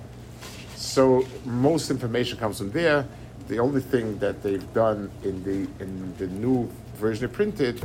So 0.76 1.26
most 1.44 1.90
information 1.90 2.38
comes 2.38 2.58
from 2.58 2.70
there 2.72 3.06
the 3.48 3.58
only 3.58 3.80
thing 3.80 4.18
that 4.18 4.42
they've 4.42 4.72
done 4.72 5.10
in 5.24 5.42
the 5.44 5.68
in 5.82 6.14
the 6.16 6.26
new 6.26 6.70
version 6.96 7.28
printed, 7.28 7.82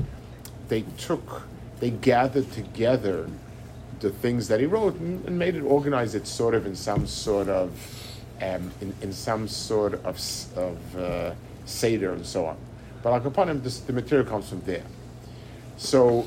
they 0.69 0.83
took 0.97 1.43
they 1.79 1.89
gathered 1.89 2.51
together 2.51 3.29
the 3.99 4.09
things 4.09 4.47
that 4.47 4.59
he 4.59 4.65
wrote 4.65 4.95
and, 4.95 5.25
and 5.25 5.37
made 5.37 5.55
it 5.55 5.61
organize 5.61 6.15
it 6.15 6.27
sort 6.27 6.53
of 6.53 6.65
in 6.65 6.75
some 6.75 7.07
sort 7.07 7.49
of 7.49 7.71
um, 8.41 8.71
in, 8.81 8.93
in 9.01 9.13
some 9.13 9.47
sort 9.47 9.93
of 9.93 10.19
of 10.55 10.97
uh, 10.97 11.31
seder 11.65 12.13
and 12.13 12.25
so 12.25 12.45
on. 12.45 12.57
But 13.03 13.11
like 13.11 13.25
upon 13.25 13.49
him, 13.49 13.61
this, 13.61 13.79
the 13.79 13.93
material 13.93 14.27
comes 14.27 14.49
from 14.49 14.61
there. 14.61 14.83
So, 15.77 16.25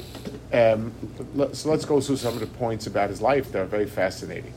um, 0.52 0.92
let, 1.34 1.56
so 1.56 1.70
let's 1.70 1.84
go 1.84 2.00
through 2.00 2.16
some 2.16 2.34
of 2.34 2.40
the 2.40 2.46
points 2.46 2.86
about 2.86 3.10
his 3.10 3.20
life 3.20 3.50
that 3.52 3.60
are 3.60 3.66
very 3.66 3.86
fascinating. 3.86 4.54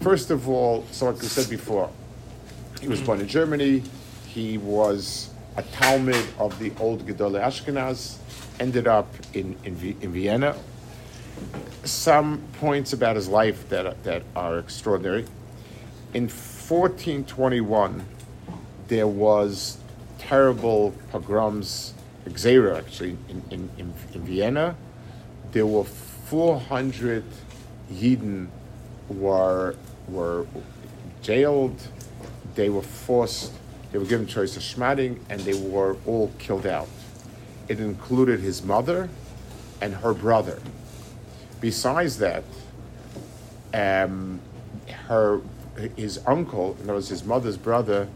First 0.00 0.30
of 0.30 0.48
all, 0.48 0.84
so 0.90 1.06
like 1.06 1.20
we 1.20 1.28
said 1.28 1.48
before, 1.48 1.90
he 2.80 2.88
was 2.88 3.00
born 3.00 3.20
in 3.20 3.28
Germany. 3.28 3.82
He 4.26 4.58
was 4.58 5.30
a 5.56 5.62
Talmud 5.62 6.24
of 6.38 6.58
the 6.58 6.72
old 6.80 7.06
Gedolei 7.06 7.42
Ashkenaz. 7.42 8.16
Ended 8.58 8.86
up 8.86 9.06
in, 9.32 9.56
in, 9.64 9.96
in 10.00 10.12
Vienna. 10.12 10.56
Some 11.84 12.42
points 12.60 12.92
about 12.92 13.16
his 13.16 13.28
life 13.28 13.68
that, 13.70 14.02
that 14.04 14.22
are 14.36 14.58
extraordinary. 14.58 15.26
In 16.12 16.24
1421, 16.24 18.04
there 18.88 19.06
was 19.06 19.78
terrible 20.18 20.92
pogroms, 21.10 21.94
Xera 22.26 22.78
actually, 22.78 23.16
in, 23.28 23.42
in, 23.50 23.70
in, 23.78 23.94
in 24.14 24.20
Vienna. 24.22 24.76
There 25.52 25.66
were 25.66 25.84
400 25.84 27.24
Yidden 27.92 28.48
were, 29.08 29.74
were 30.08 30.46
jailed, 31.22 31.88
they 32.54 32.68
were 32.68 32.82
forced, 32.82 33.52
they 33.92 33.98
were 33.98 34.04
given 34.04 34.26
choice 34.26 34.56
of 34.56 34.62
schmadding, 34.62 35.18
and 35.28 35.40
they 35.40 35.54
were 35.54 35.96
all 36.06 36.30
killed 36.38 36.66
out. 36.66 36.88
It 37.68 37.80
included 37.80 38.40
his 38.40 38.62
mother 38.62 39.08
and 39.80 39.94
her 39.94 40.12
brother. 40.12 40.60
Besides 41.60 42.18
that, 42.18 42.44
um, 43.74 44.40
her 45.06 45.40
his 45.96 46.20
uncle, 46.26 46.76
in 46.78 46.84
other 46.84 46.94
words, 46.94 47.08
his 47.08 47.24
mother's 47.24 47.56
brother, 47.56 48.08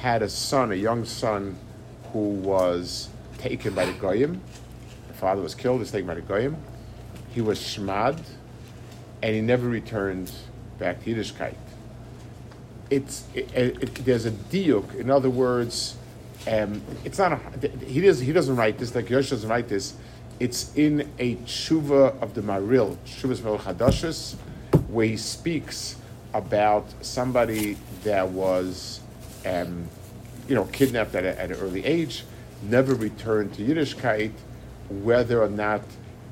had 0.00 0.22
a 0.22 0.28
son, 0.28 0.72
a 0.72 0.74
young 0.74 1.04
son, 1.04 1.56
who 2.12 2.30
was 2.30 3.08
taken 3.38 3.74
by 3.74 3.84
the 3.84 3.92
goyim. 3.92 4.40
The 5.08 5.14
father 5.14 5.42
was 5.42 5.54
killed, 5.54 5.80
was 5.80 5.90
taken 5.90 6.06
by 6.06 6.14
the 6.14 6.22
goyim. 6.22 6.56
He 7.34 7.40
was 7.40 7.58
shmad, 7.58 8.18
and 9.22 9.34
he 9.34 9.40
never 9.40 9.68
returned 9.68 10.30
back 10.78 11.02
to 11.04 11.14
Yiddishkeit 11.14 11.54
it's 12.90 13.24
it, 13.34 13.50
it, 13.54 13.94
there's 14.04 14.26
a 14.26 14.30
diuk. 14.30 14.94
In 14.94 15.10
other 15.10 15.30
words, 15.30 15.96
um, 16.50 16.80
it's 17.04 17.18
not 17.18 17.32
a, 17.32 17.68
he 17.84 18.00
does 18.00 18.20
he 18.20 18.32
doesn't 18.32 18.56
write 18.56 18.78
this 18.78 18.94
like 18.94 19.10
Yosh 19.10 19.30
doesn't 19.30 19.48
write 19.48 19.68
this. 19.68 19.94
It's 20.40 20.74
in 20.76 21.10
a 21.18 21.34
tshuva 21.36 22.20
of 22.22 22.34
the 22.34 22.42
Maril, 22.42 22.96
Shuvas 23.04 23.40
Vel 23.40 23.58
Chadashis, 23.58 24.36
where 24.88 25.06
he 25.06 25.16
speaks 25.16 25.96
about 26.32 26.86
somebody 27.00 27.76
that 28.04 28.28
was, 28.28 29.00
um, 29.44 29.88
you 30.48 30.54
know, 30.54 30.64
kidnapped 30.66 31.14
at, 31.14 31.24
a, 31.24 31.40
at 31.40 31.50
an 31.50 31.56
early 31.56 31.84
age, 31.84 32.24
never 32.62 32.94
returned 32.94 33.54
to 33.54 33.62
Yiddishkeit, 33.62 34.32
whether 34.88 35.42
or 35.42 35.48
not 35.48 35.82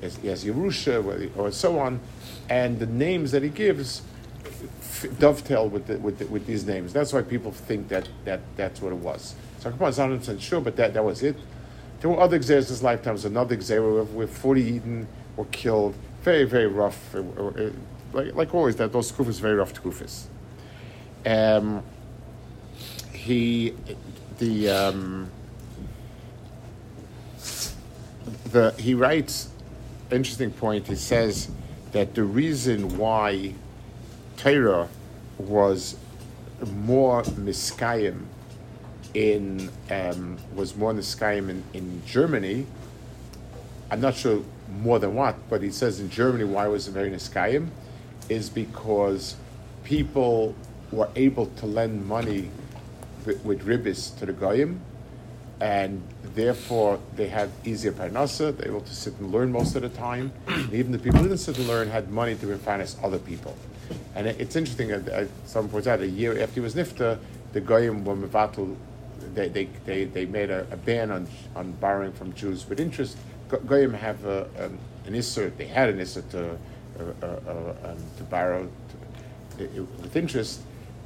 he 0.00 0.28
has 0.28 0.44
Yerusha 0.44 1.36
or 1.36 1.50
so 1.50 1.78
on, 1.78 1.98
and 2.48 2.78
the 2.78 2.86
names 2.86 3.32
that 3.32 3.42
he 3.42 3.48
gives 3.48 4.02
dovetail 5.18 5.68
with, 5.68 5.86
the, 5.86 5.98
with, 5.98 6.18
the, 6.18 6.26
with 6.26 6.46
these 6.46 6.64
names. 6.64 6.92
That's 6.92 7.12
why 7.12 7.22
people 7.22 7.52
think 7.52 7.88
that, 7.88 8.08
that 8.24 8.40
that's 8.56 8.80
what 8.80 8.92
it 8.92 8.98
was. 8.98 9.34
So 9.58 9.70
I'm 9.70 9.78
not 9.78 9.96
100 9.96 10.40
sure, 10.40 10.60
but 10.60 10.76
that, 10.76 10.94
that 10.94 11.04
was 11.04 11.22
it. 11.22 11.36
There 12.06 12.14
were 12.14 12.22
other 12.22 12.36
exeras 12.36 12.66
in 12.66 12.74
his 12.74 12.84
lifetime. 12.84 13.02
There 13.02 13.12
was 13.14 13.24
another 13.24 13.56
exera 13.56 14.08
where 14.12 14.28
40 14.28 14.62
Eden 14.62 15.08
were 15.36 15.44
killed. 15.46 15.96
Very, 16.22 16.44
very 16.44 16.68
rough. 16.68 16.96
Like, 18.12 18.32
like 18.32 18.54
always, 18.54 18.76
that 18.76 18.92
those 18.92 19.10
kufas 19.10 19.40
very 19.40 19.56
rough 19.56 19.74
kufis. 19.74 20.26
Um, 21.26 21.82
he, 23.12 23.74
the, 24.38 24.70
um, 24.70 25.32
the, 28.52 28.72
he 28.78 28.94
writes, 28.94 29.48
interesting 30.12 30.52
point, 30.52 30.86
he 30.86 30.94
says 30.94 31.50
that 31.90 32.14
the 32.14 32.22
reason 32.22 32.98
why 32.98 33.52
Torah 34.36 34.88
was 35.38 35.96
more 36.64 37.24
miskayim 37.24 38.26
in 39.16 39.70
um, 39.90 40.36
was 40.54 40.76
more 40.76 40.92
miskayim 40.92 41.48
in, 41.48 41.64
in 41.72 42.02
Germany. 42.04 42.66
I'm 43.90 44.02
not 44.02 44.14
sure 44.14 44.42
more 44.82 44.98
than 44.98 45.14
what, 45.14 45.36
but 45.48 45.62
he 45.62 45.70
says 45.70 46.00
in 46.00 46.10
Germany 46.10 46.44
why 46.44 46.68
was 46.68 46.86
it 46.86 46.90
very 46.90 47.10
miskayim 47.10 47.68
is 48.28 48.50
because 48.50 49.36
people 49.84 50.54
were 50.92 51.08
able 51.16 51.46
to 51.46 51.64
lend 51.64 52.06
money 52.06 52.50
with, 53.24 53.42
with 53.42 53.64
ribis 53.64 54.16
to 54.18 54.26
the 54.26 54.32
goyim, 54.34 54.80
and 55.60 56.02
therefore 56.34 56.98
they 57.14 57.28
had 57.28 57.50
easier 57.64 57.92
parnasa. 57.92 58.54
They 58.54 58.68
were 58.68 58.76
able 58.76 58.86
to 58.86 58.94
sit 58.94 59.14
and 59.14 59.32
learn 59.32 59.50
most 59.50 59.76
of 59.76 59.82
the 59.82 59.88
time. 59.88 60.32
and 60.46 60.74
even 60.74 60.92
the 60.92 60.98
people 60.98 61.20
who 61.20 61.28
didn't 61.28 61.40
sit 61.40 61.56
and 61.56 61.68
learn 61.68 61.88
had 61.88 62.10
money 62.10 62.34
to 62.34 62.58
finance 62.58 62.96
other 63.02 63.18
people. 63.18 63.56
And 64.14 64.26
it's 64.26 64.56
interesting, 64.56 64.92
uh, 64.92 65.02
uh, 65.10 65.24
someone 65.46 65.70
points 65.70 65.86
out, 65.86 66.00
a 66.00 66.08
year 66.08 66.38
after 66.42 66.54
he 66.54 66.60
was 66.60 66.74
nifta, 66.74 67.18
the 67.52 67.60
goyim 67.60 68.04
were 68.04 68.16
mevatul, 68.16 68.76
they, 69.34 69.48
they, 69.48 69.64
they, 69.84 70.04
they 70.04 70.26
made 70.26 70.50
a, 70.50 70.66
a, 70.70 70.76
ban 70.76 71.10
on, 71.10 71.26
on 71.54 71.72
borrowing 71.72 72.12
from 72.12 72.32
Jews 72.34 72.68
with 72.68 72.80
interest. 72.80 73.16
Goyim 73.48 73.94
have 73.94 74.24
a, 74.24 74.44
um, 74.58 74.78
an 75.06 75.14
isser, 75.14 75.56
they 75.56 75.66
had 75.66 75.88
an 75.88 75.98
isser 75.98 76.28
to, 76.30 76.50
uh, 76.50 77.12
uh, 77.22 77.26
uh, 77.26 77.90
um, 77.90 77.98
to 78.18 78.24
borrow 78.24 78.68
to, 79.58 79.88
with 80.02 80.16
interest. 80.16 80.60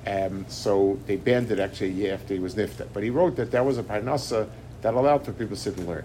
Um, 0.06 0.46
so 0.48 0.98
they 1.06 1.16
banned 1.16 1.50
it 1.50 1.58
actually 1.58 1.88
a 1.88 1.92
year 1.92 2.14
after 2.14 2.32
he 2.32 2.40
was 2.40 2.54
nifta. 2.54 2.88
But 2.92 3.02
he 3.02 3.10
wrote 3.10 3.36
that 3.36 3.50
that 3.50 3.64
was 3.64 3.76
a 3.76 3.82
parnasa 3.82 4.48
that 4.80 4.94
allowed 4.94 5.24
for 5.24 5.32
people 5.32 5.56
to 5.56 5.62
sit 5.62 5.76
and 5.76 5.86
learn. 5.86 6.04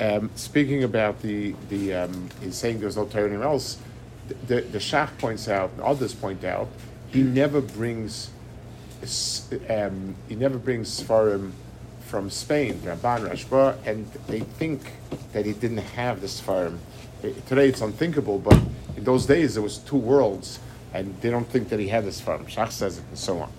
Um, 0.00 0.30
speaking 0.34 0.84
about 0.84 1.22
the, 1.22 1.54
the 1.70 1.94
um, 1.94 2.28
he's 2.42 2.56
saying 2.56 2.80
there's 2.80 2.96
no 2.96 3.06
Torah 3.06 3.28
anywhere 3.28 3.48
else 3.48 3.78
the, 4.46 4.60
the 4.60 4.78
Shach 4.78 5.16
points 5.18 5.48
out, 5.48 5.70
and 5.72 5.80
others 5.80 6.14
point 6.14 6.44
out, 6.44 6.68
he 7.08 7.22
never 7.22 7.60
brings 7.60 8.30
um, 9.68 10.14
he 10.28 10.34
never 10.34 10.58
brings 10.58 11.00
Sfarim 11.00 11.52
from 12.00 12.30
Spain, 12.30 12.74
Ramban 12.84 13.28
Rashba, 13.28 13.76
and 13.86 14.06
they 14.28 14.40
think 14.40 14.92
that 15.32 15.44
he 15.44 15.52
didn't 15.52 15.78
have 15.78 16.20
the 16.20 16.26
Sfarim. 16.26 16.78
Today 17.46 17.68
it's 17.68 17.80
unthinkable, 17.80 18.38
but 18.38 18.58
in 18.96 19.04
those 19.04 19.26
days 19.26 19.54
there 19.54 19.62
was 19.62 19.78
two 19.78 19.96
worlds, 19.96 20.60
and 20.94 21.20
they 21.20 21.30
don't 21.30 21.48
think 21.48 21.68
that 21.70 21.80
he 21.80 21.88
had 21.88 22.04
the 22.04 22.10
Sfarim. 22.10 22.46
Shach 22.46 22.70
says 22.70 22.98
it, 22.98 23.04
and 23.08 23.18
so 23.18 23.38
on. 23.38 23.52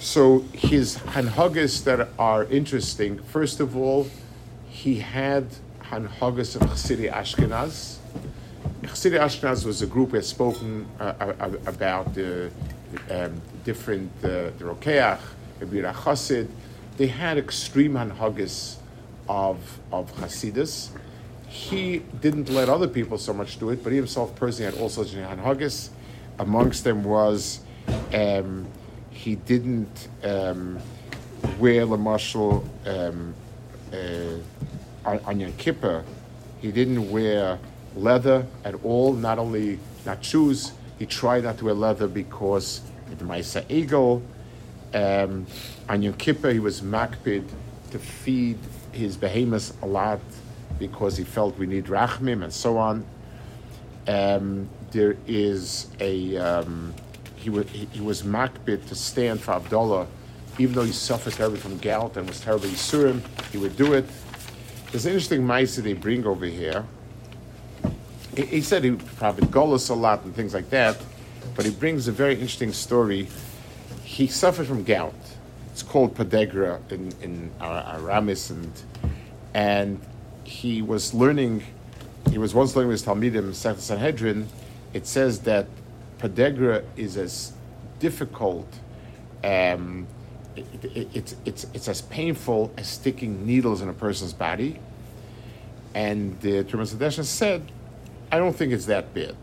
So 0.00 0.40
his 0.52 0.98
hanhagas 0.98 1.84
that 1.84 2.08
are 2.18 2.44
interesting. 2.44 3.18
First 3.18 3.60
of 3.60 3.76
all, 3.76 4.06
he 4.68 5.00
had 5.00 5.48
hanhagas 5.90 6.54
of 6.56 6.62
Chassidi 6.62 7.12
Ashkenaz 7.12 7.98
Chassidic 8.82 9.20
Ashkenaz 9.20 9.64
was 9.64 9.82
a 9.82 9.86
group 9.86 10.12
we 10.12 10.18
that 10.18 10.24
spoken 10.24 10.86
uh, 11.00 11.12
uh, 11.20 11.50
about 11.66 12.14
the 12.14 12.50
um, 13.10 13.40
different, 13.64 14.10
uh, 14.22 14.50
the 14.58 14.64
Rokeach, 14.64 15.20
maybe 15.60 15.80
a 15.80 15.92
chassid. 15.92 16.48
They 16.96 17.06
had 17.06 17.38
extreme 17.38 17.94
hanhagis 17.94 18.76
of, 19.28 19.78
of 19.92 20.12
Hasidus. 20.16 20.90
He 21.48 21.98
didn't 22.20 22.50
let 22.50 22.68
other 22.68 22.88
people 22.88 23.18
so 23.18 23.32
much 23.32 23.58
do 23.58 23.70
it, 23.70 23.82
but 23.82 23.90
he 23.90 23.96
himself 23.96 24.34
personally 24.36 24.72
had 24.72 24.80
all 24.80 24.88
sorts 24.88 25.12
of 25.12 25.18
hanhagis. 25.18 25.90
Amongst 26.38 26.84
them 26.84 27.04
was 27.04 27.60
um, 28.14 28.66
he 29.10 29.36
didn't 29.36 30.08
um, 30.22 30.78
wear 31.58 31.86
the 31.86 31.96
marshal 31.96 32.64
um, 32.86 33.34
uh, 33.92 34.36
on 35.04 35.40
Yom 35.40 35.52
Kippur. 35.54 36.04
He 36.60 36.70
didn't 36.70 37.10
wear 37.10 37.58
leather 37.96 38.46
at 38.64 38.74
all. 38.84 39.12
Not 39.12 39.38
only 39.38 39.78
not 40.04 40.24
shoes. 40.24 40.72
He 40.98 41.06
tried 41.06 41.44
not 41.44 41.58
to 41.58 41.66
wear 41.66 41.74
leather 41.74 42.08
because 42.08 42.82
the 43.16 43.24
Maisa 43.24 43.64
Eagle. 43.70 44.22
Um, 44.94 45.46
on 45.88 46.02
Yom 46.02 46.14
Kippur, 46.14 46.50
he 46.50 46.58
was 46.58 46.80
makpid 46.80 47.46
to 47.90 47.98
feed 47.98 48.58
his 48.92 49.16
behemoths 49.16 49.72
a 49.82 49.86
lot 49.86 50.20
because 50.78 51.16
he 51.16 51.24
felt 51.24 51.56
we 51.58 51.66
need 51.66 51.86
rachmim 51.86 52.42
and 52.42 52.52
so 52.52 52.78
on. 52.78 53.04
Um, 54.06 54.68
there 54.90 55.16
is 55.26 55.88
a 56.00 56.36
um, 56.38 56.94
he, 57.36 57.50
was, 57.50 57.68
he, 57.68 57.86
he 57.92 58.00
was 58.00 58.22
makbid 58.22 58.86
to 58.88 58.94
stand 58.94 59.40
for 59.40 59.52
Havdalah, 59.52 60.06
even 60.58 60.74
though 60.74 60.84
he 60.84 60.92
suffered 60.92 61.34
terribly 61.34 61.58
from 61.58 61.78
gout 61.78 62.16
and 62.16 62.26
was 62.26 62.40
terribly 62.40 62.70
surim, 62.70 63.22
he 63.52 63.58
would 63.58 63.76
do 63.76 63.92
it. 63.92 64.06
There's 64.90 65.04
an 65.04 65.12
interesting 65.12 65.46
mice 65.46 65.76
they 65.76 65.92
bring 65.92 66.26
over 66.26 66.46
here. 66.46 66.84
He, 68.38 68.44
he 68.44 68.60
said 68.60 68.84
he 68.84 68.92
probably 68.92 69.48
golus 69.48 69.90
a 69.90 69.94
lot 69.94 70.22
and 70.22 70.32
things 70.32 70.54
like 70.54 70.70
that, 70.70 70.96
but 71.56 71.64
he 71.64 71.72
brings 71.72 72.06
a 72.06 72.12
very 72.12 72.34
interesting 72.34 72.72
story. 72.72 73.26
He 74.04 74.28
suffered 74.28 74.68
from 74.68 74.84
gout. 74.84 75.12
It's 75.72 75.82
called 75.82 76.14
podagra 76.14 76.80
in, 76.92 77.12
in 77.20 77.50
Aramis, 77.60 78.50
and, 78.50 78.72
and 79.54 80.00
he 80.44 80.82
was 80.82 81.12
learning, 81.12 81.64
he 82.30 82.38
was 82.38 82.54
once 82.54 82.76
learning 82.76 82.90
with 82.90 83.04
Talmidim, 83.04 83.52
Sanhedrin. 83.54 84.46
It 84.92 85.08
says 85.08 85.40
that 85.40 85.66
podagra 86.18 86.84
is 86.96 87.16
as 87.16 87.52
difficult, 87.98 88.72
um, 89.42 90.06
it, 90.54 90.66
it, 90.84 91.08
it's, 91.12 91.36
it's, 91.44 91.66
it's 91.74 91.88
as 91.88 92.02
painful 92.02 92.72
as 92.76 92.86
sticking 92.86 93.44
needles 93.44 93.82
in 93.82 93.88
a 93.88 93.92
person's 93.92 94.32
body. 94.32 94.78
And 95.92 96.40
the 96.40 96.62
Trumas 96.62 97.24
said, 97.24 97.72
I 98.30 98.38
don't 98.38 98.54
think 98.54 98.72
it's 98.72 98.86
that 98.86 99.14
bad. 99.14 99.36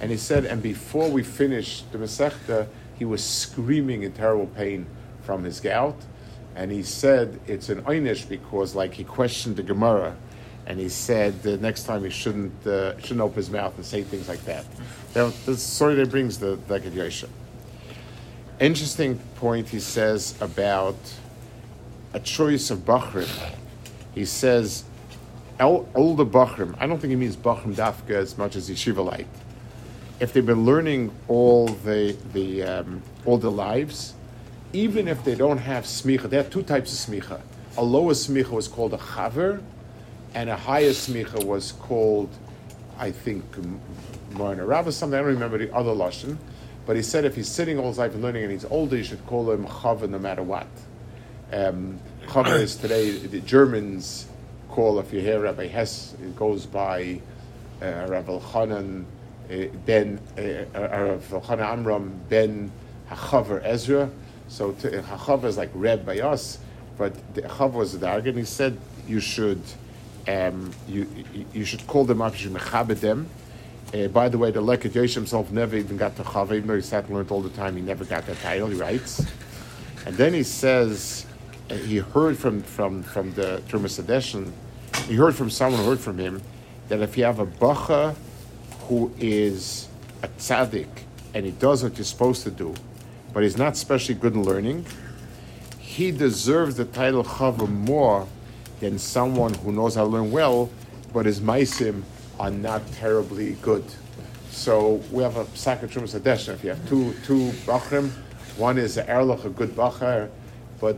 And 0.00 0.10
he 0.10 0.16
said, 0.16 0.44
and 0.44 0.62
before 0.62 1.10
we 1.10 1.22
finished 1.22 1.90
the 1.92 1.98
Masechta, 1.98 2.66
he 2.98 3.04
was 3.04 3.22
screaming 3.24 4.02
in 4.02 4.12
terrible 4.12 4.46
pain 4.46 4.86
from 5.22 5.44
his 5.44 5.60
gout. 5.60 5.96
And 6.56 6.70
he 6.70 6.82
said 6.82 7.40
it's 7.46 7.68
an 7.68 7.82
einish 7.82 8.28
because, 8.28 8.74
like, 8.74 8.94
he 8.94 9.04
questioned 9.04 9.56
the 9.56 9.62
Gemara 9.62 10.16
and 10.66 10.78
he 10.78 10.88
said 10.88 11.42
the 11.42 11.56
next 11.56 11.84
time 11.84 12.04
he 12.04 12.10
shouldn't 12.10 12.66
uh, 12.66 12.96
shouldn't 13.00 13.20
open 13.20 13.36
his 13.36 13.50
mouth 13.50 13.74
and 13.76 13.84
say 13.84 14.02
things 14.02 14.28
like 14.28 14.44
that. 14.44 14.64
Now, 15.16 15.32
the 15.44 15.56
story 15.56 15.96
that 15.96 16.10
brings 16.10 16.38
the 16.38 16.58
Lekad 16.68 17.28
Interesting 18.60 19.18
point 19.34 19.68
he 19.68 19.80
says 19.80 20.40
about 20.40 20.96
a 22.12 22.20
choice 22.20 22.70
of 22.70 22.80
Bachrim. 22.80 23.28
He 24.14 24.24
says, 24.24 24.84
older 25.60 26.24
Bachrim, 26.24 26.74
I 26.78 26.86
don't 26.86 26.98
think 26.98 27.10
he 27.10 27.16
means 27.16 27.36
Bachrim 27.36 27.74
Dafka 27.74 28.10
as 28.10 28.38
much 28.38 28.56
as 28.56 28.70
Yeshivalite. 28.70 29.26
If 30.18 30.32
they've 30.32 30.44
been 30.44 30.64
learning 30.64 31.12
all 31.28 31.68
the, 31.68 32.16
the 32.32 32.62
um, 32.62 33.02
all 33.24 33.38
the 33.38 33.50
lives, 33.50 34.14
even 34.72 35.08
if 35.08 35.24
they 35.24 35.34
don't 35.34 35.58
have 35.58 35.84
smicha, 35.84 36.28
there 36.28 36.40
are 36.40 36.48
two 36.48 36.62
types 36.62 36.92
of 36.92 37.12
smicha. 37.12 37.40
A 37.76 37.82
lower 37.82 38.12
smicha 38.12 38.50
was 38.50 38.68
called 38.68 38.94
a 38.94 38.98
chaver, 38.98 39.62
and 40.34 40.48
a 40.50 40.56
higher 40.56 40.90
smicha 40.90 41.44
was 41.44 41.72
called, 41.72 42.28
I 42.98 43.10
think, 43.10 43.44
Marna 44.32 44.64
Rav 44.64 44.86
or 44.86 44.92
something. 44.92 45.18
I 45.18 45.22
don't 45.22 45.32
remember 45.32 45.58
the 45.58 45.74
other 45.74 45.90
lashon, 45.90 46.36
but 46.86 46.96
he 46.96 47.02
said 47.02 47.24
if 47.24 47.34
he's 47.34 47.48
sitting 47.48 47.78
all 47.78 47.88
his 47.88 47.98
life 47.98 48.14
and 48.14 48.22
learning 48.22 48.44
and 48.44 48.52
he's 48.52 48.64
older, 48.66 48.96
you 48.96 49.04
should 49.04 49.24
call 49.26 49.50
him 49.50 49.66
chava 49.66 50.08
no 50.08 50.18
matter 50.18 50.42
what. 50.42 50.68
Um, 51.52 51.98
chava 52.26 52.60
is 52.60 52.76
today 52.76 53.10
the 53.10 53.40
Germans 53.40 54.26
call 54.70 54.98
if 54.98 55.12
you 55.12 55.20
hear 55.20 55.40
Rabbi 55.40 55.66
Hess, 55.66 56.14
it 56.22 56.36
goes 56.36 56.66
by 56.66 57.20
uh, 57.82 58.06
Rabbi 58.08 58.38
Chanan 58.38 59.04
uh, 59.50 59.66
ben 59.84 60.20
uh, 60.38 60.40
uh 60.40 61.18
Rabbi 61.20 61.46
Chanan 61.46 61.72
Amram 61.72 62.20
ben 62.28 62.70
Hachaver 63.10 63.62
Ezra. 63.64 64.10
So 64.48 64.72
Hachaver 64.72 65.44
is 65.44 65.56
like 65.56 65.70
read 65.74 66.06
by 66.06 66.20
us, 66.20 66.58
but 66.96 67.12
the 67.34 67.42
Hachaver 67.42 67.72
was 67.72 67.98
the 67.98 68.06
Dargan. 68.06 68.36
He 68.36 68.44
said 68.44 68.78
you 69.06 69.20
should 69.20 69.62
um, 70.28 70.70
you, 70.86 71.06
you 71.52 71.64
should 71.64 71.86
call 71.86 72.04
them 72.04 72.22
up, 72.22 72.32
you 72.34 72.38
should 72.38 72.52
mechabed 72.52 73.00
them. 73.00 73.28
Uh, 73.92 74.06
by 74.08 74.28
the 74.28 74.38
way, 74.38 74.50
the 74.50 74.62
Lekad 74.62 74.94
Yosh 74.94 75.14
himself 75.14 75.50
never 75.50 75.76
even 75.76 75.96
got 75.96 76.14
to 76.16 76.22
Chava, 76.22 76.54
even 76.54 76.68
though 76.68 76.76
he 76.76 76.82
sat 76.82 77.06
and 77.06 77.14
learned 77.14 77.30
all 77.30 77.40
the 77.40 77.50
time, 77.50 77.74
he 77.74 77.82
never 77.82 78.04
got 78.04 78.26
that 78.26 78.38
title, 78.38 78.68
he 78.68 78.76
writes. 78.76 79.26
And 80.06 80.16
then 80.16 80.32
he 80.32 80.44
says, 80.44 81.26
uh, 81.26 81.29
he 81.78 81.98
heard 81.98 82.36
from, 82.36 82.62
from, 82.62 83.02
from 83.02 83.32
the 83.34 83.62
Trumas 83.68 84.02
Adeshin, 84.02 84.52
he 85.06 85.14
heard 85.14 85.34
from 85.34 85.50
someone 85.50 85.82
who 85.82 85.90
heard 85.90 86.00
from 86.00 86.18
him, 86.18 86.42
that 86.88 87.00
if 87.00 87.16
you 87.16 87.24
have 87.24 87.38
a 87.38 87.46
bacha 87.46 88.14
who 88.82 89.12
is 89.18 89.88
a 90.22 90.28
tzaddik 90.28 90.88
and 91.34 91.46
he 91.46 91.52
does 91.52 91.82
what 91.82 91.96
you're 91.96 92.04
supposed 92.04 92.42
to 92.42 92.50
do, 92.50 92.74
but 93.32 93.42
he's 93.42 93.56
not 93.56 93.74
especially 93.74 94.14
good 94.14 94.34
in 94.34 94.42
learning, 94.42 94.84
he 95.78 96.10
deserves 96.10 96.76
the 96.76 96.84
title 96.84 97.22
Chava 97.22 97.68
more 97.68 98.26
than 98.80 98.98
someone 98.98 99.54
who 99.54 99.72
knows 99.72 99.94
how 99.94 100.02
to 100.02 100.08
learn 100.08 100.30
well, 100.30 100.70
but 101.12 101.26
his 101.26 101.40
maisim 101.40 102.02
are 102.38 102.50
not 102.50 102.80
terribly 102.92 103.52
good. 103.62 103.84
So 104.50 105.02
we 105.12 105.22
have 105.22 105.36
a 105.36 105.44
sakatrum 105.44 106.04
sadesha. 106.04 106.54
If 106.54 106.64
you 106.64 106.70
have 106.70 106.88
two 106.88 107.14
two 107.24 107.50
bachrim, 107.66 108.10
one 108.56 108.78
is 108.78 108.96
a 108.96 109.04
erlach, 109.04 109.44
a 109.44 109.50
good 109.50 109.70
bachar, 109.70 110.28
but 110.80 110.96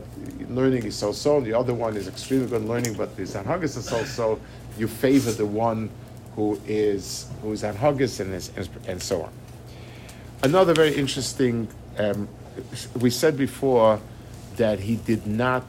learning 0.49 0.85
is 0.85 0.95
so-so. 0.95 1.41
The 1.41 1.53
other 1.53 1.73
one 1.73 1.97
is 1.97 2.07
extremely 2.07 2.47
good 2.47 2.65
learning, 2.65 2.93
but 2.93 3.09
his 3.09 3.35
anhagas 3.35 3.77
is 3.77 3.85
so-so. 3.85 4.39
You 4.77 4.87
favor 4.87 5.31
the 5.31 5.45
one 5.45 5.89
who 6.35 6.59
is 6.65 7.27
who 7.41 7.51
is 7.51 7.63
anhagas 7.63 8.19
and 8.19 8.69
and 8.87 9.01
so 9.01 9.23
on. 9.23 9.31
Another 10.41 10.73
very 10.73 10.95
interesting. 10.95 11.67
Um, 11.97 12.27
we 12.99 13.09
said 13.09 13.37
before 13.37 13.99
that 14.55 14.79
he 14.79 14.95
did 14.95 15.27
not 15.27 15.65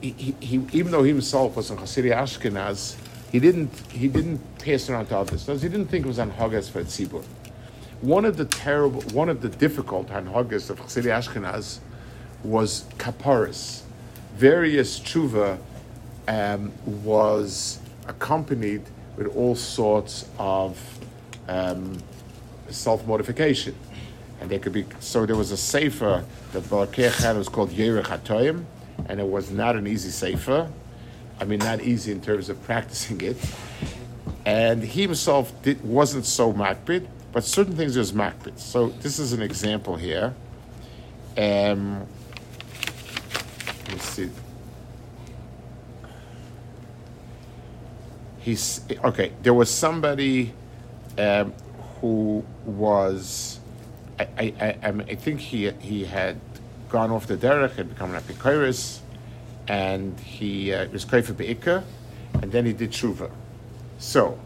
he, 0.00 0.34
he, 0.40 0.66
even 0.72 0.92
though 0.92 1.02
he 1.02 1.10
himself 1.10 1.56
was 1.56 1.70
a 1.70 1.76
Hasidic 1.76 2.14
Ashkenaz, 2.14 2.96
he 3.32 3.40
didn't 3.40 3.70
he 3.90 4.08
didn't 4.08 4.40
pass 4.58 4.88
it 4.88 4.94
on 4.94 5.06
to 5.06 5.18
others. 5.18 5.46
He 5.46 5.68
didn't 5.68 5.86
think 5.86 6.04
it 6.04 6.08
was 6.08 6.18
Haggis 6.18 6.68
for 6.68 6.82
Tzibur. 6.82 7.24
One 8.00 8.24
of 8.24 8.36
the 8.36 8.44
terrible, 8.44 9.00
one 9.12 9.28
of 9.28 9.40
the 9.40 9.48
difficult 9.48 10.10
Haggis 10.10 10.68
of 10.68 10.80
Hasidic 10.80 11.12
Ashkenaz 11.12 11.78
was 12.44 12.84
kaparis. 12.98 13.82
Various 14.36 15.00
tshuva 15.00 15.58
um, 16.28 16.72
was 16.84 17.78
accompanied 18.06 18.82
with 19.16 19.34
all 19.36 19.54
sorts 19.54 20.28
of 20.38 20.78
um, 21.48 21.98
self 22.68 23.06
mortification. 23.06 23.74
And 24.40 24.50
there 24.50 24.58
could 24.58 24.72
be 24.72 24.84
so 25.00 25.24
there 25.26 25.36
was 25.36 25.52
a 25.52 25.56
sefer 25.56 26.24
that 26.52 26.62
Balakech 26.64 27.22
had 27.22 27.36
it 27.36 27.38
was 27.38 27.48
called 27.48 27.70
Yerech 27.70 28.04
Hatoyim, 28.04 28.64
and 29.08 29.20
it 29.20 29.26
was 29.26 29.50
not 29.50 29.76
an 29.76 29.86
easy 29.86 30.10
sefer. 30.10 30.68
I 31.40 31.44
mean, 31.44 31.60
not 31.60 31.80
easy 31.80 32.12
in 32.12 32.20
terms 32.20 32.48
of 32.48 32.62
practicing 32.64 33.20
it. 33.20 33.36
And 34.46 34.82
he 34.82 35.02
himself 35.02 35.52
did, 35.62 35.82
wasn't 35.82 36.26
so 36.26 36.52
makbid, 36.52 37.06
but 37.32 37.44
certain 37.44 37.74
things 37.74 37.96
was 37.96 38.12
makbid. 38.12 38.58
So 38.58 38.88
this 38.88 39.18
is 39.18 39.32
an 39.32 39.40
example 39.40 39.96
here. 39.96 40.34
Um, 41.36 42.06
see. 43.98 44.30
He's 48.40 48.80
okay. 49.02 49.32
There 49.42 49.54
was 49.54 49.70
somebody 49.70 50.52
um, 51.16 51.54
who 52.00 52.44
was, 52.66 53.58
I, 54.18 54.24
I, 54.38 54.78
I, 54.82 54.88
I 54.88 55.14
think 55.14 55.40
he 55.40 55.70
he 55.70 56.04
had 56.04 56.38
gone 56.90 57.10
off 57.10 57.26
the 57.26 57.36
derech, 57.36 57.72
had 57.76 57.88
become 57.88 58.14
an 58.14 58.20
apikoris, 58.20 59.00
and 59.66 60.18
he 60.20 60.72
uh, 60.72 60.86
was 60.88 61.04
for 61.04 61.32
be'ikah, 61.32 61.82
and 62.34 62.52
then 62.52 62.66
he 62.66 62.72
did 62.72 62.90
tshuva. 62.90 63.30
So, 63.98 64.38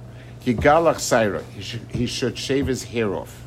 Yigalach 0.44 0.96
Saira, 0.96 1.42
he 1.50 1.62
should, 1.62 1.82
he 1.90 2.06
should 2.06 2.38
shave 2.38 2.68
his 2.68 2.84
hair 2.84 3.12
off. 3.14 3.42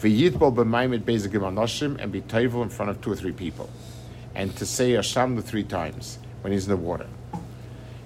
V'yitbol 0.00 0.54
b'maimid 0.54 1.00
bezagim 1.00 1.42
anoshim, 1.42 1.98
and 1.98 2.12
be 2.12 2.20
tayvul 2.20 2.62
in 2.62 2.68
front 2.68 2.90
of 2.90 3.00
two 3.00 3.12
or 3.12 3.16
three 3.16 3.32
people. 3.32 3.70
And 4.34 4.54
to 4.56 4.66
say 4.66 4.94
the 4.94 5.42
three 5.42 5.64
times 5.64 6.18
when 6.42 6.52
he's 6.52 6.64
in 6.64 6.70
the 6.70 6.76
water. 6.76 7.06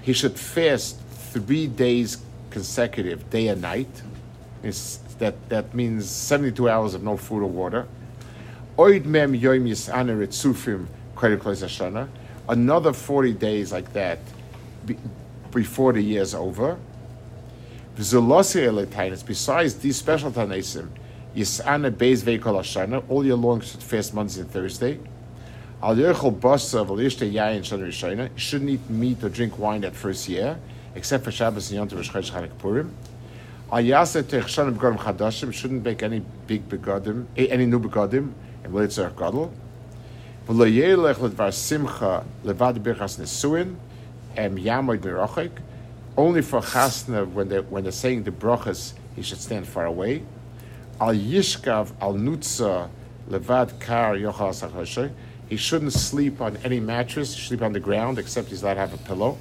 He 0.03 0.13
should 0.13 0.39
fast 0.39 1.01
three 1.33 1.67
days 1.67 2.19
consecutive, 2.51 3.29
day 3.31 3.49
and 3.49 3.63
night. 3.63 4.03
That, 5.19 5.49
that 5.49 5.75
means 5.75 6.09
72 6.09 6.69
hours 6.69 6.95
of 6.95 7.03
no 7.03 7.17
food 7.17 7.43
or 7.43 7.51
water 7.51 7.87
Oid 8.77 9.05
mem 9.05 9.35
yoim. 9.35 9.69
Another 12.49 12.93
40 12.93 13.33
days 13.35 13.73
like 13.73 13.93
that 13.93 14.19
be, 14.85 14.97
before 15.53 15.93
the 15.93 16.03
year 16.03 16.23
is 16.23 16.35
over. 16.35 16.77
Besides 17.97 19.75
these 19.77 19.97
special 19.97 20.33
Tanesim, 20.33 20.89
Yisana 21.37 21.93
Beis 21.93 22.23
Veikol 22.23 22.59
Hashana, 22.59 23.05
all 23.09 23.25
year 23.25 23.37
long 23.37 23.61
should 23.61 23.83
fast 23.83 24.13
Mondays 24.13 24.39
and 24.39 24.51
Thursday. 24.51 24.99
Al 25.85 25.99
you 25.99 26.15
shouldn't 28.37 28.71
eat 28.71 28.89
meat 28.89 29.23
or 29.23 29.29
drink 29.29 29.59
wine 29.59 29.83
that 29.83 29.95
first 29.95 30.27
year, 30.31 30.59
except 30.95 31.25
for 31.25 31.31
Shabbos 31.31 31.71
and 31.71 31.77
Yom 31.77 31.91
Tov 31.91 32.59
Purim. 32.59 32.95
Al 33.71 35.53
shouldn't 35.53 35.85
make 35.85 36.03
any 36.03 36.23
big 36.47 36.67
begadim, 36.71 37.27
eh, 37.37 37.49
any 37.51 37.67
new 37.67 37.79
begadim, 37.79 38.33
and 38.65 38.73
Gadol. 38.73 39.53
Nesuin, 43.19 43.77
em 44.39 44.57
yamoid 44.57 45.01
mirachik, 45.01 45.51
only 46.17 46.41
for 46.41 46.63
chasna 46.63 47.31
when 47.31 47.51
they 47.51 47.61
when 47.61 47.83
they're 47.83 47.93
saying 47.93 48.23
the 48.23 48.31
brachas, 48.31 48.95
he 49.15 49.21
should 49.21 49.39
stand 49.39 49.69
far 49.69 49.85
away. 49.85 50.23
Al 50.99 51.13
yishkav 51.13 51.93
al 52.01 52.15
nutza 52.15 52.89
levad 53.29 53.79
kar 53.81 54.15
yochal 54.15 54.55
sachoshay. 54.55 55.11
He 55.49 55.57
shouldn't 55.57 55.93
sleep 55.93 56.41
on 56.41 56.57
any 56.65 56.81
mattress, 56.81 57.35
sleep 57.35 57.63
on 57.63 57.73
the 57.73 57.81
ground, 57.81 58.19
except 58.19 58.49
he's 58.49 58.63
allowed 58.63 58.75
to 58.75 58.81
have 58.81 58.95
a 58.95 58.99
pillow. 58.99 59.39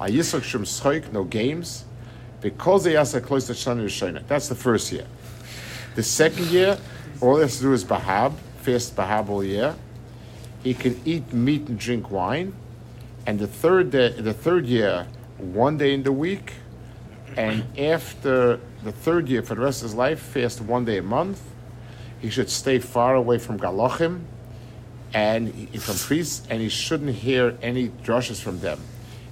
Al 0.00 0.08
yisok 0.08 0.42
shum 0.42 0.64
schoik, 0.64 1.12
no 1.12 1.24
games. 1.24 1.84
Because 2.40 2.84
they 2.84 2.96
ask 2.96 3.20
close 3.22 3.46
to 3.48 3.52
Shana 3.52 4.26
That's 4.26 4.48
the 4.48 4.54
first 4.54 4.92
year. 4.92 5.06
The 5.94 6.02
second 6.02 6.46
year, 6.46 6.78
all 7.20 7.36
he 7.36 7.42
has 7.42 7.56
to 7.58 7.62
do 7.64 7.72
is 7.72 7.84
Bahab, 7.84 8.34
fast 8.62 8.96
Bahab 8.96 9.28
all 9.28 9.44
year. 9.44 9.74
He 10.62 10.72
can 10.72 11.00
eat 11.04 11.32
meat 11.32 11.68
and 11.68 11.78
drink 11.78 12.10
wine. 12.10 12.54
And 13.26 13.38
the 13.38 13.46
third 13.46 13.90
day, 13.90 14.10
the 14.10 14.32
third 14.32 14.66
year, 14.66 15.06
one 15.36 15.76
day 15.76 15.92
in 15.92 16.02
the 16.02 16.12
week, 16.12 16.54
and 17.36 17.64
after 17.78 18.60
the 18.82 18.92
third 18.92 19.28
year, 19.28 19.42
for 19.42 19.54
the 19.54 19.60
rest 19.60 19.82
of 19.82 19.90
his 19.90 19.94
life, 19.94 20.20
fast 20.20 20.60
one 20.60 20.84
day 20.84 20.98
a 20.98 21.02
month. 21.02 21.42
He 22.20 22.30
should 22.30 22.50
stay 22.50 22.78
far 22.78 23.14
away 23.14 23.38
from 23.38 23.58
galachim 23.58 24.24
and 25.12 25.52
from 25.80 25.96
priests, 25.96 26.46
and 26.50 26.60
he 26.60 26.68
shouldn't 26.68 27.14
hear 27.14 27.56
any 27.62 27.88
drushes 27.88 28.40
from 28.40 28.60
them, 28.60 28.80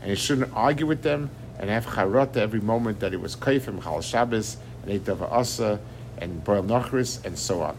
and 0.00 0.10
he 0.10 0.16
shouldn't 0.16 0.52
argue 0.54 0.86
with 0.86 1.02
them 1.02 1.30
and 1.58 1.70
have 1.70 1.86
charata 1.86 2.36
every 2.36 2.60
moment 2.60 3.00
that 3.00 3.12
he 3.12 3.16
was 3.16 3.36
kaifim 3.36 3.82
chal 3.82 4.00
Shabbos 4.00 4.56
and 4.82 4.92
ate 4.92 5.04
dava 5.04 5.30
asa 5.30 5.78
and 6.18 6.42
boil 6.44 6.62
nachris 6.62 7.24
and 7.24 7.38
so 7.38 7.62
on. 7.62 7.76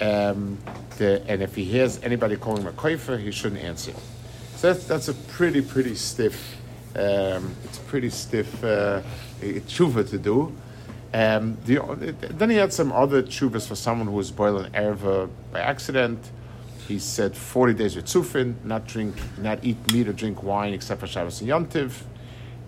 Um, 0.00 0.58
the, 0.98 1.22
and 1.28 1.42
if 1.42 1.54
he 1.54 1.64
hears 1.64 2.02
anybody 2.02 2.36
calling 2.36 2.62
him 2.62 2.68
a 2.68 2.72
koifer, 2.72 3.22
he 3.22 3.30
shouldn't 3.30 3.62
answer. 3.62 3.92
So 4.56 4.72
that's, 4.72 4.86
that's 4.86 5.08
a 5.08 5.14
pretty, 5.14 5.60
pretty 5.60 5.94
stiff, 5.94 6.56
um, 6.96 7.54
it's 7.64 7.78
pretty 7.78 8.10
stiff 8.10 8.64
uh, 8.64 9.02
tshuva 9.40 10.08
to 10.10 10.18
do. 10.18 10.52
Um, 11.14 11.58
the, 11.66 12.14
then 12.30 12.50
he 12.50 12.56
had 12.56 12.72
some 12.72 12.90
other 12.90 13.22
tshuvas 13.22 13.66
for 13.66 13.74
someone 13.74 14.08
who 14.08 14.14
was 14.14 14.30
boiling 14.30 14.70
erva 14.72 15.28
by 15.52 15.60
accident. 15.60 16.30
He 16.88 16.98
said 16.98 17.36
40 17.36 17.74
days 17.74 17.96
with 17.96 18.06
tsufin, 18.06 18.54
not 18.64 18.86
drink, 18.86 19.14
not 19.38 19.62
eat 19.62 19.92
meat 19.92 20.08
or 20.08 20.12
drink 20.12 20.42
wine 20.42 20.72
except 20.72 21.00
for 21.00 21.06
Shabbos 21.06 21.40
and 21.40 21.50
Yontiv. 21.50 21.92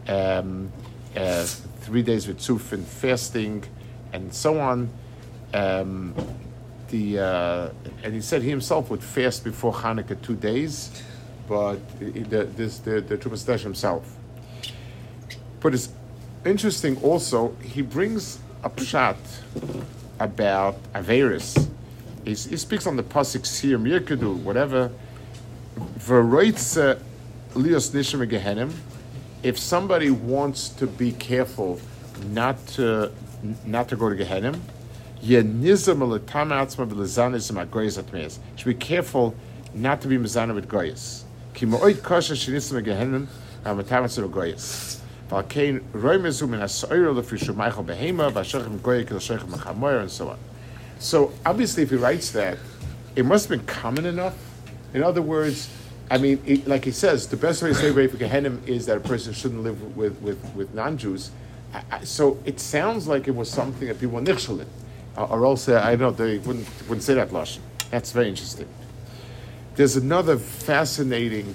Um, 0.07 0.71
uh, 1.17 1.45
three 1.81 2.03
days 2.03 2.27
with 2.29 2.39
tsufin, 2.39 2.85
fasting, 2.85 3.65
and 4.13 4.33
so 4.33 4.61
on. 4.61 4.91
Um, 5.53 6.15
the 6.89 7.19
uh, 7.19 7.71
and 8.03 8.13
he 8.13 8.21
said 8.21 8.43
he 8.43 8.51
himself 8.51 8.91
would 8.91 9.03
fast 9.03 9.43
before 9.43 9.73
Hanukkah 9.73 10.21
two 10.23 10.37
days 10.37 11.03
but 11.49 11.77
the, 11.99 12.45
this 12.57 12.79
the 12.79 13.01
the 13.01 13.59
himself. 13.59 14.17
put 15.61 15.75
it's 15.75 15.89
interesting 16.45 16.97
also. 17.03 17.55
He 17.63 17.83
brings 17.83 18.39
a 18.63 18.71
pshat 18.71 19.17
about 20.21 20.77
Averis. 20.93 21.69
He, 22.25 22.31
he 22.31 22.57
speaks 22.57 22.87
on 22.87 22.97
the 22.97 23.03
pasuk 23.03 23.45
Sir 23.47 23.79
Mirkadu, 23.79 24.37
whatever. 24.43 24.91
If 29.43 29.59
somebody 29.59 30.11
wants 30.11 30.69
to 30.71 30.87
be 30.87 31.13
careful 31.13 31.81
not 32.31 32.67
to 32.69 33.13
not 33.67 33.89
to 33.89 33.97
go 33.97 34.09
to 34.09 34.17
Gehenim, 34.17 34.59
should 38.57 38.67
be 38.67 38.75
careful 38.75 39.35
not 39.75 40.01
to 40.01 40.09
be 40.09 40.19
mizana 40.19 40.55
with 40.55 40.69
goyas 40.69 41.25
and 50.01 50.11
so 50.11 50.29
on. 50.29 50.39
So 50.99 51.33
obviously, 51.45 51.83
if 51.83 51.91
he 51.91 51.97
writes 51.97 52.31
that, 52.33 52.59
it 53.17 53.25
must 53.25 53.49
have 53.49 53.59
been 53.59 53.67
common 53.67 54.07
enough. 54.07 54.37
In 54.93 55.03
other 55.03 55.23
words, 55.23 55.69
I 56.11 56.19
mean, 56.19 56.41
it, 56.47 56.69
like 56.69 56.85
he 56.85 56.91
says, 56.91 57.27
the 57.27 57.37
best 57.37 57.63
way 57.63 57.71
to 57.71 57.75
save 57.75 57.95
for 58.11 58.17
Gehenim 58.17 58.67
is 58.67 58.87
that 58.87 58.97
a 58.97 59.01
person 59.01 59.33
shouldn't 59.33 59.63
live 59.63 59.97
with, 59.97 60.21
with, 60.21 60.43
with 60.55 60.75
non 60.75 60.97
Jews. 60.99 61.31
So 62.03 62.39
it 62.45 62.61
sounds 62.61 63.09
like 63.09 63.27
it 63.27 63.35
was 63.35 63.51
something 63.51 63.89
that 63.89 63.99
people 63.99 64.15
were 64.17 64.23
nichshalin, 64.23 64.67
or 65.17 65.45
else 65.45 65.69
uh, 65.69 65.81
I 65.83 65.97
don't 65.97 66.01
know, 66.01 66.11
they 66.27 66.39
wouldn't, 66.39 66.69
wouldn't 66.83 67.03
say 67.03 67.15
that 67.15 67.31
Lashon. 67.31 67.61
That's 67.91 68.13
very 68.13 68.29
interesting. 68.29 68.69
There's 69.75 69.97
another 69.97 70.39
fascinating 70.39 71.53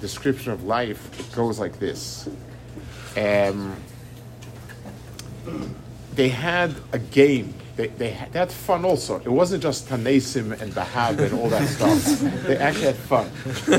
description 0.00 0.52
of 0.52 0.64
life. 0.64 1.18
It 1.20 1.34
goes 1.34 1.58
like 1.58 1.78
this. 1.78 2.28
Um, 3.16 3.76
they 6.14 6.28
had 6.28 6.74
a 6.92 6.98
game. 6.98 7.54
They, 7.76 7.88
they 7.88 8.10
had, 8.10 8.32
they 8.32 8.38
had 8.38 8.52
fun 8.52 8.84
also. 8.84 9.20
It 9.20 9.28
wasn't 9.28 9.62
just 9.62 9.88
Tanesim 9.88 10.60
and 10.60 10.72
Bahab 10.72 11.18
and 11.18 11.32
all 11.34 11.48
that 11.48 11.66
stuff. 11.68 12.20
they 12.46 12.56
actually 12.56 12.86
had 12.86 12.96
fun. 12.96 13.30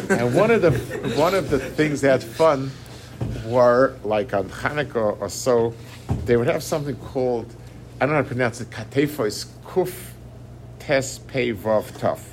And 0.10 0.34
one 0.34 0.52
of 0.52 0.62
the 0.62 0.72
one 1.18 1.36
of 1.36 1.50
the 1.50 1.60
things 1.60 2.02
they 2.02 2.10
had 2.10 2.24
fun 2.24 2.72
were 3.46 3.96
like 4.04 4.34
on 4.34 4.50
Hanukkah 4.50 5.20
or 5.22 5.30
so, 5.30 5.74
they 6.26 6.38
would 6.38 6.48
have 6.48 6.64
something 6.64 6.96
called 6.96 7.54
I 8.00 8.06
don't 8.06 8.16
know 8.16 8.16
how 8.16 8.22
to 8.24 8.28
pronounce 8.28 8.62
it. 8.62 8.72
Katefos 8.72 9.46
Kuf 9.66 9.94
Tes 10.80 11.20
Pei 11.20 11.54
Vav 11.54 11.92
Tuf 12.00 12.32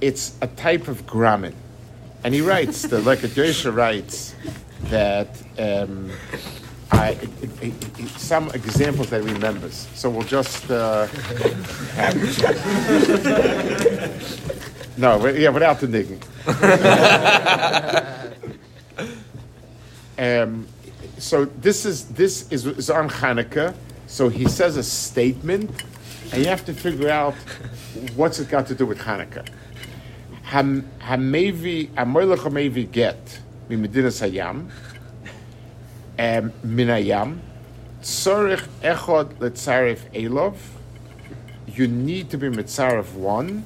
it's 0.00 0.36
a 0.42 0.46
type 0.46 0.88
of 0.88 1.06
gramin. 1.06 1.54
And 2.26 2.34
he 2.34 2.40
writes, 2.40 2.82
the 2.82 3.00
Lekadosha 3.02 3.72
writes 3.72 4.34
that 4.90 5.28
um, 5.60 6.10
I, 6.90 7.16
some 8.16 8.50
examples 8.50 9.10
that 9.10 9.22
he 9.22 9.32
remembers. 9.32 9.86
So 9.94 10.10
we'll 10.10 10.22
just 10.22 10.68
uh, 10.68 11.06
no, 14.96 15.24
yeah, 15.28 15.50
without 15.50 15.78
the 15.78 15.86
digging. 15.86 16.20
um, 20.18 20.66
so 21.18 21.44
this 21.44 21.86
is 21.86 22.08
this 22.08 22.50
is, 22.50 22.66
is 22.66 22.90
on 22.90 23.08
Hanukkah. 23.08 23.72
So 24.08 24.28
he 24.28 24.48
says 24.48 24.76
a 24.76 24.82
statement, 24.82 25.70
and 26.32 26.42
you 26.42 26.48
have 26.48 26.64
to 26.64 26.74
figure 26.74 27.08
out 27.08 27.34
what's 28.16 28.40
it 28.40 28.48
got 28.48 28.66
to 28.66 28.74
do 28.74 28.84
with 28.84 28.98
Hanukkah. 28.98 29.46
Hamevi, 30.46 31.88
Amoylech 31.88 32.38
Hamevi 32.38 32.90
get 32.90 33.40
Mimedinas 33.68 34.22
Hayam, 34.22 34.70
Min 36.62 36.88
Hayam, 36.88 37.38
Tzorich 38.00 38.66
Echod 38.80 39.34
Letzarif 39.38 39.98
Elov, 40.12 40.56
you 41.66 41.88
need 41.88 42.30
to 42.30 42.38
be 42.38 42.48
Mitzarif 42.48 43.12
one, 43.14 43.64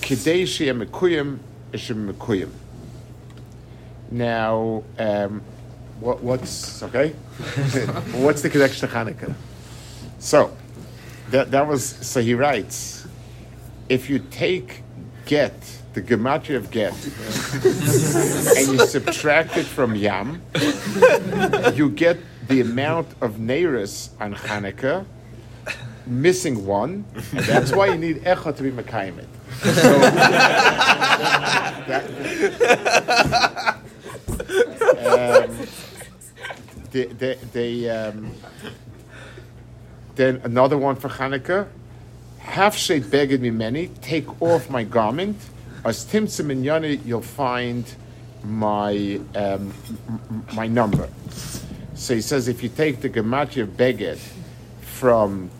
Kidei 0.00 0.42
Shia 0.42 0.84
Mekuyim, 0.84 1.38
Ishim 1.72 2.12
Mekuyim. 2.12 2.50
Now, 4.10 4.84
um, 4.98 5.42
what, 6.00 6.22
what's, 6.22 6.82
okay? 6.82 7.08
what's 8.12 8.42
the 8.42 8.50
connection 8.50 8.88
to 8.88 8.94
Hanukkah? 8.94 9.34
So, 10.18 10.54
that, 11.30 11.50
that 11.50 11.66
was, 11.66 11.84
so 11.84 12.20
he 12.20 12.34
writes, 12.34 13.06
if 13.88 14.10
you 14.10 14.18
take 14.18 14.82
get, 15.26 15.52
the 15.92 16.00
gematria 16.00 16.56
of 16.56 16.70
get, 16.70 16.92
and 18.56 18.68
you 18.72 18.86
subtract 18.86 19.56
it 19.56 19.66
from 19.66 19.94
yam, 19.94 20.40
you 21.74 21.90
get 21.90 22.18
the 22.48 22.62
amount 22.62 23.08
of 23.20 23.34
neiris 23.34 24.10
on 24.20 24.34
Hanukkah, 24.34 25.04
missing 26.06 26.64
one, 26.64 27.04
and 27.32 27.44
that's 27.44 27.72
why 27.72 27.86
you 27.88 27.98
need 27.98 28.22
echa 28.22 28.56
to 28.56 28.62
be 28.62 28.70
mekayim 28.70 29.18
it. 29.18 29.28
So, 29.62 29.98
that, 31.86 32.04
um, 35.50 35.66
they, 36.90 37.06
they, 37.06 37.34
they 37.52 37.90
um, 37.90 38.32
then 40.14 40.40
another 40.44 40.78
one 40.78 40.96
for 40.96 41.08
Hanukkah. 41.08 41.68
Half 42.46 42.76
shade 42.76 43.04
beged 43.04 43.40
me 43.40 43.50
many, 43.50 43.88
take 44.00 44.40
off 44.40 44.70
my 44.70 44.82
garment. 44.82 45.36
As 45.84 46.06
timtzim 46.06 46.50
in 46.50 46.62
yani, 46.62 47.04
you'll 47.04 47.20
find 47.20 47.84
my 48.42 49.20
um, 49.34 49.74
my 50.54 50.66
number. 50.66 51.08
So 51.94 52.14
he 52.14 52.22
says, 52.22 52.48
if 52.48 52.62
you 52.62 52.70
take 52.70 53.00
the 53.00 53.10
gematria 53.10 53.66
beged 53.66 54.18
from 54.80 55.50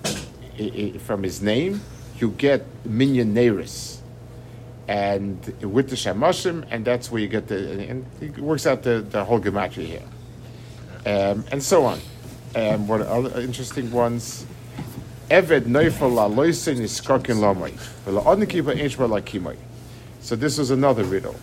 from 1.00 1.22
his 1.22 1.42
name, 1.42 1.82
you 2.18 2.30
get 2.30 2.64
minyan 2.86 3.34
neris, 3.34 3.98
and 4.88 5.44
with 5.60 5.90
the 5.90 5.96
shemashim, 5.96 6.66
and 6.70 6.84
that's 6.84 7.10
where 7.10 7.20
you 7.20 7.28
get 7.28 7.48
the. 7.48 7.88
And 7.90 8.06
it 8.22 8.38
works 8.38 8.66
out 8.66 8.82
the, 8.84 9.00
the 9.00 9.24
whole 9.24 9.40
gematria 9.40 9.86
here, 9.86 10.08
um, 11.04 11.44
and 11.52 11.62
so 11.62 11.84
on. 11.84 12.00
Um, 12.54 12.88
what 12.88 13.02
other 13.02 13.38
interesting 13.40 13.90
ones? 13.90 14.46
Eved 15.30 15.62
neifel 15.62 16.14
la 16.14 16.28
loisin 16.28 16.80
is 16.80 17.00
skakin 17.00 17.36
lamai. 17.36 17.72
V'la 18.04 18.22
odnikipa 18.24 18.76
inshma 18.76 19.08
la 19.08 19.20
kimai. 19.20 19.56
So 20.20 20.36
this 20.36 20.58
is 20.58 20.70
another 20.70 21.04
riddle. 21.04 21.34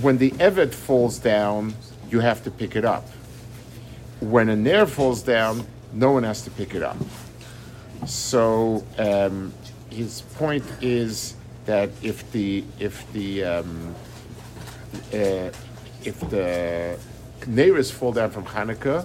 When 0.00 0.18
the 0.18 0.30
Eved 0.32 0.74
falls 0.74 1.18
down, 1.18 1.74
you 2.10 2.20
have 2.20 2.44
to 2.44 2.50
pick 2.50 2.76
it 2.76 2.84
up. 2.84 3.06
When 4.20 4.48
a 4.48 4.56
Nair 4.56 4.86
falls 4.86 5.22
down, 5.22 5.66
no 5.92 6.12
one 6.12 6.22
has 6.22 6.42
to 6.42 6.50
pick 6.50 6.74
it 6.74 6.82
up. 6.82 6.96
So 8.06 8.84
um, 8.98 9.52
his 9.90 10.22
point 10.36 10.64
is 10.80 11.34
that 11.66 11.90
if 12.02 12.30
the 12.32 12.64
if 12.78 13.10
the 13.12 13.44
um, 13.44 13.94
uh, 15.12 15.50
if 16.04 16.20
the 16.30 16.98
Neiris 17.40 17.90
fall 17.90 18.12
down 18.12 18.30
from 18.30 18.44
Hanukkah, 18.44 19.04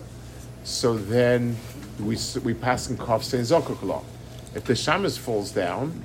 so 0.63 0.97
then 0.97 1.57
we 1.99 2.17
we 2.43 2.53
pass 2.53 2.89
in 2.89 2.97
Kaf 2.97 3.23
Sein 3.23 3.41
Zokok 3.41 4.03
If 4.55 4.65
the 4.65 4.73
Shamas 4.73 5.17
falls 5.17 5.51
down, 5.51 6.03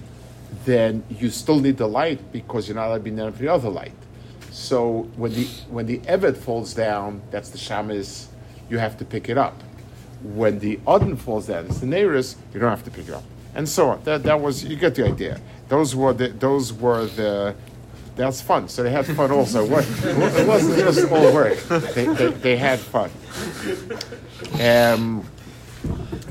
then 0.65 1.05
you 1.11 1.31
still 1.31 1.61
need 1.61 1.77
the 1.77 1.89
light 1.89 2.33
because 2.33 2.69
you're 2.69 2.77
not 2.77 2.89
allowed 2.89 2.99
to 2.99 3.05
be 3.05 3.11
near 3.11 3.31
the 3.31 3.49
other 3.49 3.69
light. 3.69 3.93
So 4.51 5.09
when 5.17 5.33
the 5.33 5.45
when 5.71 5.87
the 5.87 5.99
Evet 6.01 6.37
falls 6.37 6.75
down, 6.75 7.23
that's 7.31 7.51
the 7.51 7.59
Shamas, 7.59 8.27
you 8.69 8.79
have 8.79 8.97
to 8.99 9.05
pick 9.05 9.29
it 9.29 9.39
up. 9.39 9.63
When 10.23 10.59
the 10.59 10.81
Odin 10.87 11.17
falls 11.17 11.47
down, 11.47 11.67
it's 11.67 11.81
the 11.81 11.87
Neiris, 11.87 12.37
you 12.53 12.61
don't 12.61 12.71
have 12.71 12.85
to 12.85 12.91
pick 12.91 13.09
it 13.09 13.15
up. 13.15 13.23
And 13.55 13.69
so 13.69 13.91
on. 13.91 14.03
That, 14.05 14.25
that 14.25 14.41
was 14.41 14.65
you 14.65 14.77
get 14.77 14.95
the 14.95 15.07
idea. 15.07 15.41
Those 15.69 15.95
were 15.95 16.13
the 16.13 16.29
those 16.29 16.73
were 16.73 17.07
the 17.07 17.55
that's 18.19 18.43
fun. 18.43 18.69
So 18.69 18.83
they 18.83 18.91
had 18.91 19.07
fun 19.07 19.31
also. 19.31 19.65
it 19.65 20.49
wasn't 20.49 20.77
just 20.77 21.11
all 21.13 21.33
work. 21.33 21.57
They, 21.95 22.07
they, 22.07 22.31
they 22.31 22.57
had 22.57 22.81
fun. 22.81 23.11
Um, 24.61 25.25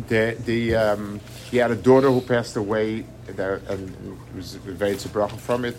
the 0.08 0.38
the 0.46 0.76
um, 0.76 1.20
he 1.50 1.58
had 1.58 1.72
a 1.72 1.76
daughter 1.76 2.10
who 2.10 2.22
passed 2.22 2.56
away 2.56 3.06
there, 3.28 3.62
and 3.70 4.18
was 4.36 4.56
very 4.56 4.96
bracha 4.96 5.38
from 5.38 5.66
it. 5.66 5.76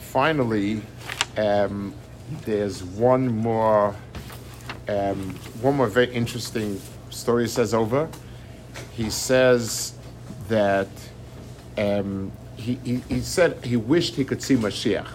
Finally, 0.00 0.82
um, 1.36 1.94
there's 2.44 2.82
one 2.82 3.28
more 3.28 3.94
um, 4.88 5.34
one 5.60 5.76
more 5.76 5.86
very 5.88 6.12
interesting 6.12 6.80
story. 7.10 7.44
He 7.44 7.48
says 7.48 7.74
over. 7.74 8.08
He 8.92 9.10
says 9.10 9.94
that 10.48 10.88
um, 11.78 12.32
he, 12.56 12.78
he, 12.84 12.96
he 13.08 13.20
said 13.20 13.64
he 13.64 13.76
wished 13.76 14.14
he 14.14 14.24
could 14.24 14.42
see 14.42 14.56
Mashiach, 14.56 15.08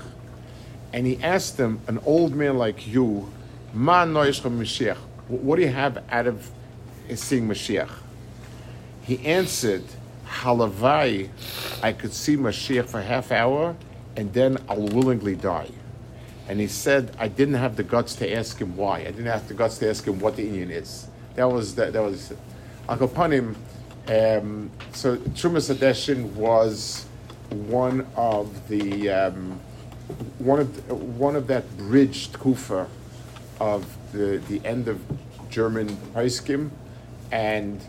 and 0.93 1.05
he 1.07 1.21
asked 1.23 1.57
him, 1.57 1.79
an 1.87 1.99
old 2.05 2.35
man 2.35 2.57
like 2.57 2.87
you, 2.87 3.31
Ma 3.73 4.05
Mashiach, 4.05 4.97
what 5.27 5.55
do 5.55 5.61
you 5.61 5.69
have 5.69 6.03
out 6.11 6.27
of 6.27 6.49
seeing 7.15 7.47
Mashiach? 7.47 7.89
He 9.03 9.25
answered, 9.25 9.83
Halavai, 10.27 11.29
I 11.83 11.93
could 11.93 12.13
see 12.13 12.37
Mashiach 12.37 12.87
for 12.87 13.01
half 13.01 13.31
hour, 13.31 13.75
and 14.15 14.31
then 14.33 14.57
I'll 14.69 14.87
willingly 14.87 15.35
die. 15.35 15.69
And 16.47 16.59
he 16.59 16.67
said, 16.67 17.15
I 17.19 17.27
didn't 17.27 17.55
have 17.55 17.75
the 17.75 17.83
guts 17.83 18.15
to 18.15 18.33
ask 18.33 18.59
him 18.59 18.75
why. 18.75 18.99
I 18.99 19.05
didn't 19.05 19.25
have 19.25 19.47
the 19.47 19.53
guts 19.53 19.77
to 19.79 19.89
ask 19.89 20.05
him 20.05 20.19
what 20.19 20.35
the 20.35 20.43
Indian 20.47 20.71
is. 20.71 21.07
That 21.35 21.45
was 21.45 21.75
that. 21.75 21.93
That 21.93 22.03
was. 22.03 22.33
Akapanim. 22.89 23.55
Um, 24.07 24.71
so 24.91 25.15
Trumas 25.17 25.73
Adeshin 25.73 26.25
was 26.33 27.05
one 27.49 28.05
of 28.15 28.67
the 28.67 29.09
um, 29.09 29.59
one 30.39 30.59
of 30.59 31.17
one 31.17 31.35
of 31.35 31.47
that 31.47 31.77
bridged 31.77 32.33
kufa 32.33 32.87
of 33.59 33.85
the 34.11 34.41
the 34.49 34.65
end 34.65 34.87
of 34.87 34.99
German 35.49 35.87
Heiskim 36.13 36.71
and 37.31 37.79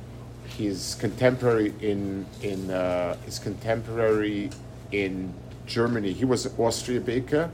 his 0.56 0.94
contemporary 0.96 1.74
in 1.80 2.26
in 2.42 2.70
uh, 2.70 3.16
his 3.24 3.38
contemporary 3.38 4.50
in 4.92 5.32
Germany. 5.66 6.12
He 6.12 6.24
was 6.24 6.46
Austria 6.58 7.00
Baker, 7.00 7.50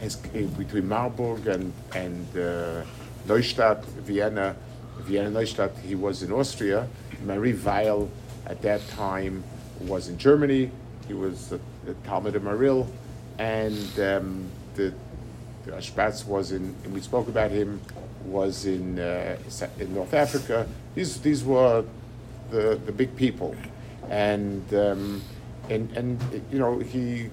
his, 0.00 0.16
between 0.16 0.88
Marburg 0.88 1.46
and 1.46 1.72
and 1.94 2.26
uh, 2.36 2.82
Neustadt, 3.26 3.84
Vienna, 3.84 4.56
Vienna 5.00 5.30
Neustadt. 5.30 5.76
He 5.80 5.94
was 5.94 6.22
in 6.22 6.32
Austria. 6.32 6.88
Mahari 7.24 7.54
Weil 7.54 8.10
at 8.46 8.60
that 8.62 8.86
time 8.88 9.44
was 9.82 10.08
in 10.08 10.18
Germany. 10.18 10.70
He 11.06 11.14
was 11.14 11.48
the, 11.48 11.60
the 11.84 11.94
Talmud 12.04 12.34
of 12.36 12.42
Maril, 12.42 12.86
and 13.38 14.00
um, 14.00 14.50
the, 14.74 14.92
the 15.64 15.72
Tashbatz 15.72 16.26
was 16.26 16.52
in. 16.52 16.74
We 16.92 17.00
spoke 17.00 17.28
about 17.28 17.50
him 17.50 17.80
was 18.24 18.66
in 18.66 18.98
uh, 18.98 19.36
in 19.78 19.94
North 19.94 20.14
Africa. 20.14 20.66
These 20.94 21.20
these 21.20 21.44
were 21.44 21.84
the 22.52 22.78
the 22.86 22.92
big 22.92 23.16
people, 23.16 23.56
and 24.08 24.62
um, 24.74 25.22
and 25.68 25.90
and 25.96 26.42
you 26.52 26.58
know 26.58 26.78
he 26.78 27.30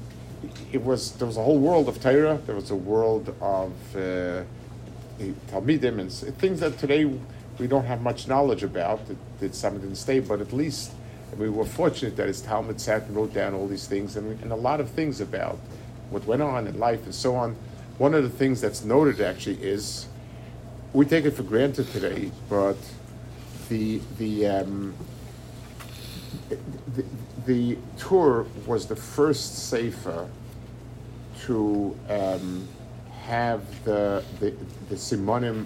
it 0.71 0.83
was 0.83 1.11
there 1.13 1.27
was 1.27 1.37
a 1.37 1.43
whole 1.43 1.59
world 1.59 1.87
of 1.87 2.01
Torah. 2.01 2.39
There 2.45 2.55
was 2.55 2.71
a 2.71 2.75
world 2.75 3.35
of 3.41 3.71
uh, 3.95 4.43
Talmidim 5.51 5.99
and 5.99 6.11
things 6.39 6.61
that 6.61 6.77
today 6.79 7.05
we 7.59 7.67
don't 7.67 7.85
have 7.85 8.01
much 8.01 8.27
knowledge 8.27 8.63
about. 8.63 9.07
That, 9.07 9.17
that 9.39 9.55
some 9.55 9.79
didn't 9.79 9.97
stay, 9.97 10.19
but 10.19 10.41
at 10.41 10.53
least 10.53 10.91
we 11.37 11.49
were 11.49 11.65
fortunate 11.65 12.15
that 12.15 12.27
his 12.27 12.41
Talmud 12.41 12.81
sat 12.81 13.03
and 13.03 13.15
wrote 13.15 13.33
down 13.33 13.53
all 13.53 13.67
these 13.67 13.87
things 13.87 14.15
and, 14.15 14.41
and 14.41 14.51
a 14.51 14.55
lot 14.55 14.79
of 14.79 14.89
things 14.89 15.21
about 15.21 15.59
what 16.09 16.25
went 16.25 16.41
on 16.41 16.67
in 16.67 16.79
life 16.79 17.03
and 17.05 17.13
so 17.13 17.35
on. 17.35 17.55
One 17.97 18.13
of 18.13 18.23
the 18.23 18.29
things 18.29 18.61
that's 18.61 18.83
noted 18.83 19.21
actually 19.21 19.61
is 19.61 20.07
we 20.93 21.05
take 21.05 21.25
it 21.25 21.31
for 21.31 21.43
granted 21.43 21.91
today, 21.91 22.31
but 22.49 22.77
the 23.69 24.01
the 24.17 24.47
um, 24.47 24.93
the, 26.49 27.05
the 27.45 27.77
Tur 27.97 28.45
was 28.65 28.87
the 28.87 28.95
first 28.95 29.69
sefer 29.69 30.27
to 31.41 31.97
um, 32.09 32.67
have 33.21 33.61
the 33.85 34.23
the, 34.39 34.53
the 34.89 34.95
simonim 34.95 35.65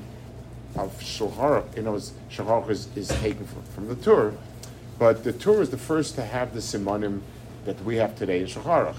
of 0.75 0.97
Shulchan. 0.99 1.75
You 1.75 1.83
know, 1.83 1.93
Shulchan 2.29 2.69
is, 2.69 2.87
is 2.95 3.07
taken 3.07 3.45
from, 3.45 3.63
from 3.63 3.87
the 3.87 3.95
Tur, 3.95 4.33
but 4.99 5.23
the 5.23 5.33
Tur 5.33 5.61
is 5.61 5.69
the 5.69 5.77
first 5.77 6.15
to 6.15 6.23
have 6.23 6.53
the 6.53 6.59
simonim 6.59 7.21
that 7.65 7.81
we 7.83 7.95
have 7.95 8.15
today 8.15 8.41
in 8.41 8.47
Shulchan. 8.47 8.95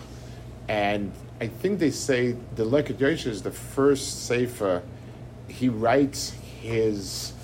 And 0.68 1.12
I 1.40 1.48
think 1.48 1.78
they 1.78 1.90
say 1.90 2.36
the 2.56 2.64
Leket 2.64 2.96
Yosha 2.96 3.26
is 3.26 3.42
the 3.42 3.50
first 3.50 4.26
sefer. 4.26 4.82
He 5.48 5.68
writes 5.68 6.30
his 6.62 7.34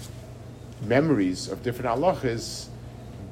memories 0.82 1.48
of 1.48 1.62
different 1.62 1.94
halachas 1.96 2.68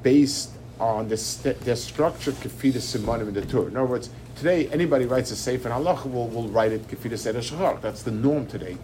based 0.03 0.51
on 0.81 1.09
the, 1.09 1.17
st- 1.17 1.61
the 1.61 1.75
structured 1.75 2.35
kefida 2.35 2.79
simonim 2.79 3.29
in 3.29 3.35
the 3.35 3.45
Torah. 3.45 3.67
In 3.67 3.77
other 3.77 3.87
words, 3.87 4.11
today 4.37 4.69
anybody 4.69 5.07
writes 5.07 5.31
a 5.31 5.37
sefer 5.37 5.69
halacha 5.69 6.11
will, 6.11 6.29
will 6.29 6.49
write 6.49 6.73
it 6.73 6.87
kefida 6.89 7.19
seder 7.19 7.41
shachar. 7.41 7.81
That's 7.81 8.03
the 8.03 8.11
norm 8.11 8.47
today. 8.47 8.77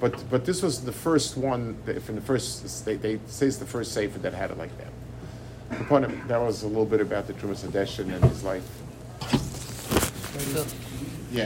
But 0.00 0.28
but 0.30 0.44
this 0.44 0.62
was 0.62 0.84
the 0.84 0.92
first 0.92 1.36
one. 1.36 1.76
From 2.04 2.16
the 2.16 2.20
first, 2.20 2.84
they, 2.84 2.96
they 2.96 3.18
say 3.26 3.46
it's 3.46 3.56
the 3.56 3.66
first 3.66 3.92
sefer 3.92 4.18
that 4.18 4.34
had 4.34 4.50
it 4.50 4.58
like 4.58 4.76
that. 4.78 5.80
Upon 5.80 6.04
him, 6.04 6.22
that 6.28 6.40
was 6.40 6.62
a 6.62 6.68
little 6.68 6.84
bit 6.84 7.00
about 7.00 7.26
the 7.26 7.32
Trumas 7.32 7.64
Hadeshin 7.66 8.14
and 8.14 8.24
his 8.24 8.44
life. 8.44 8.62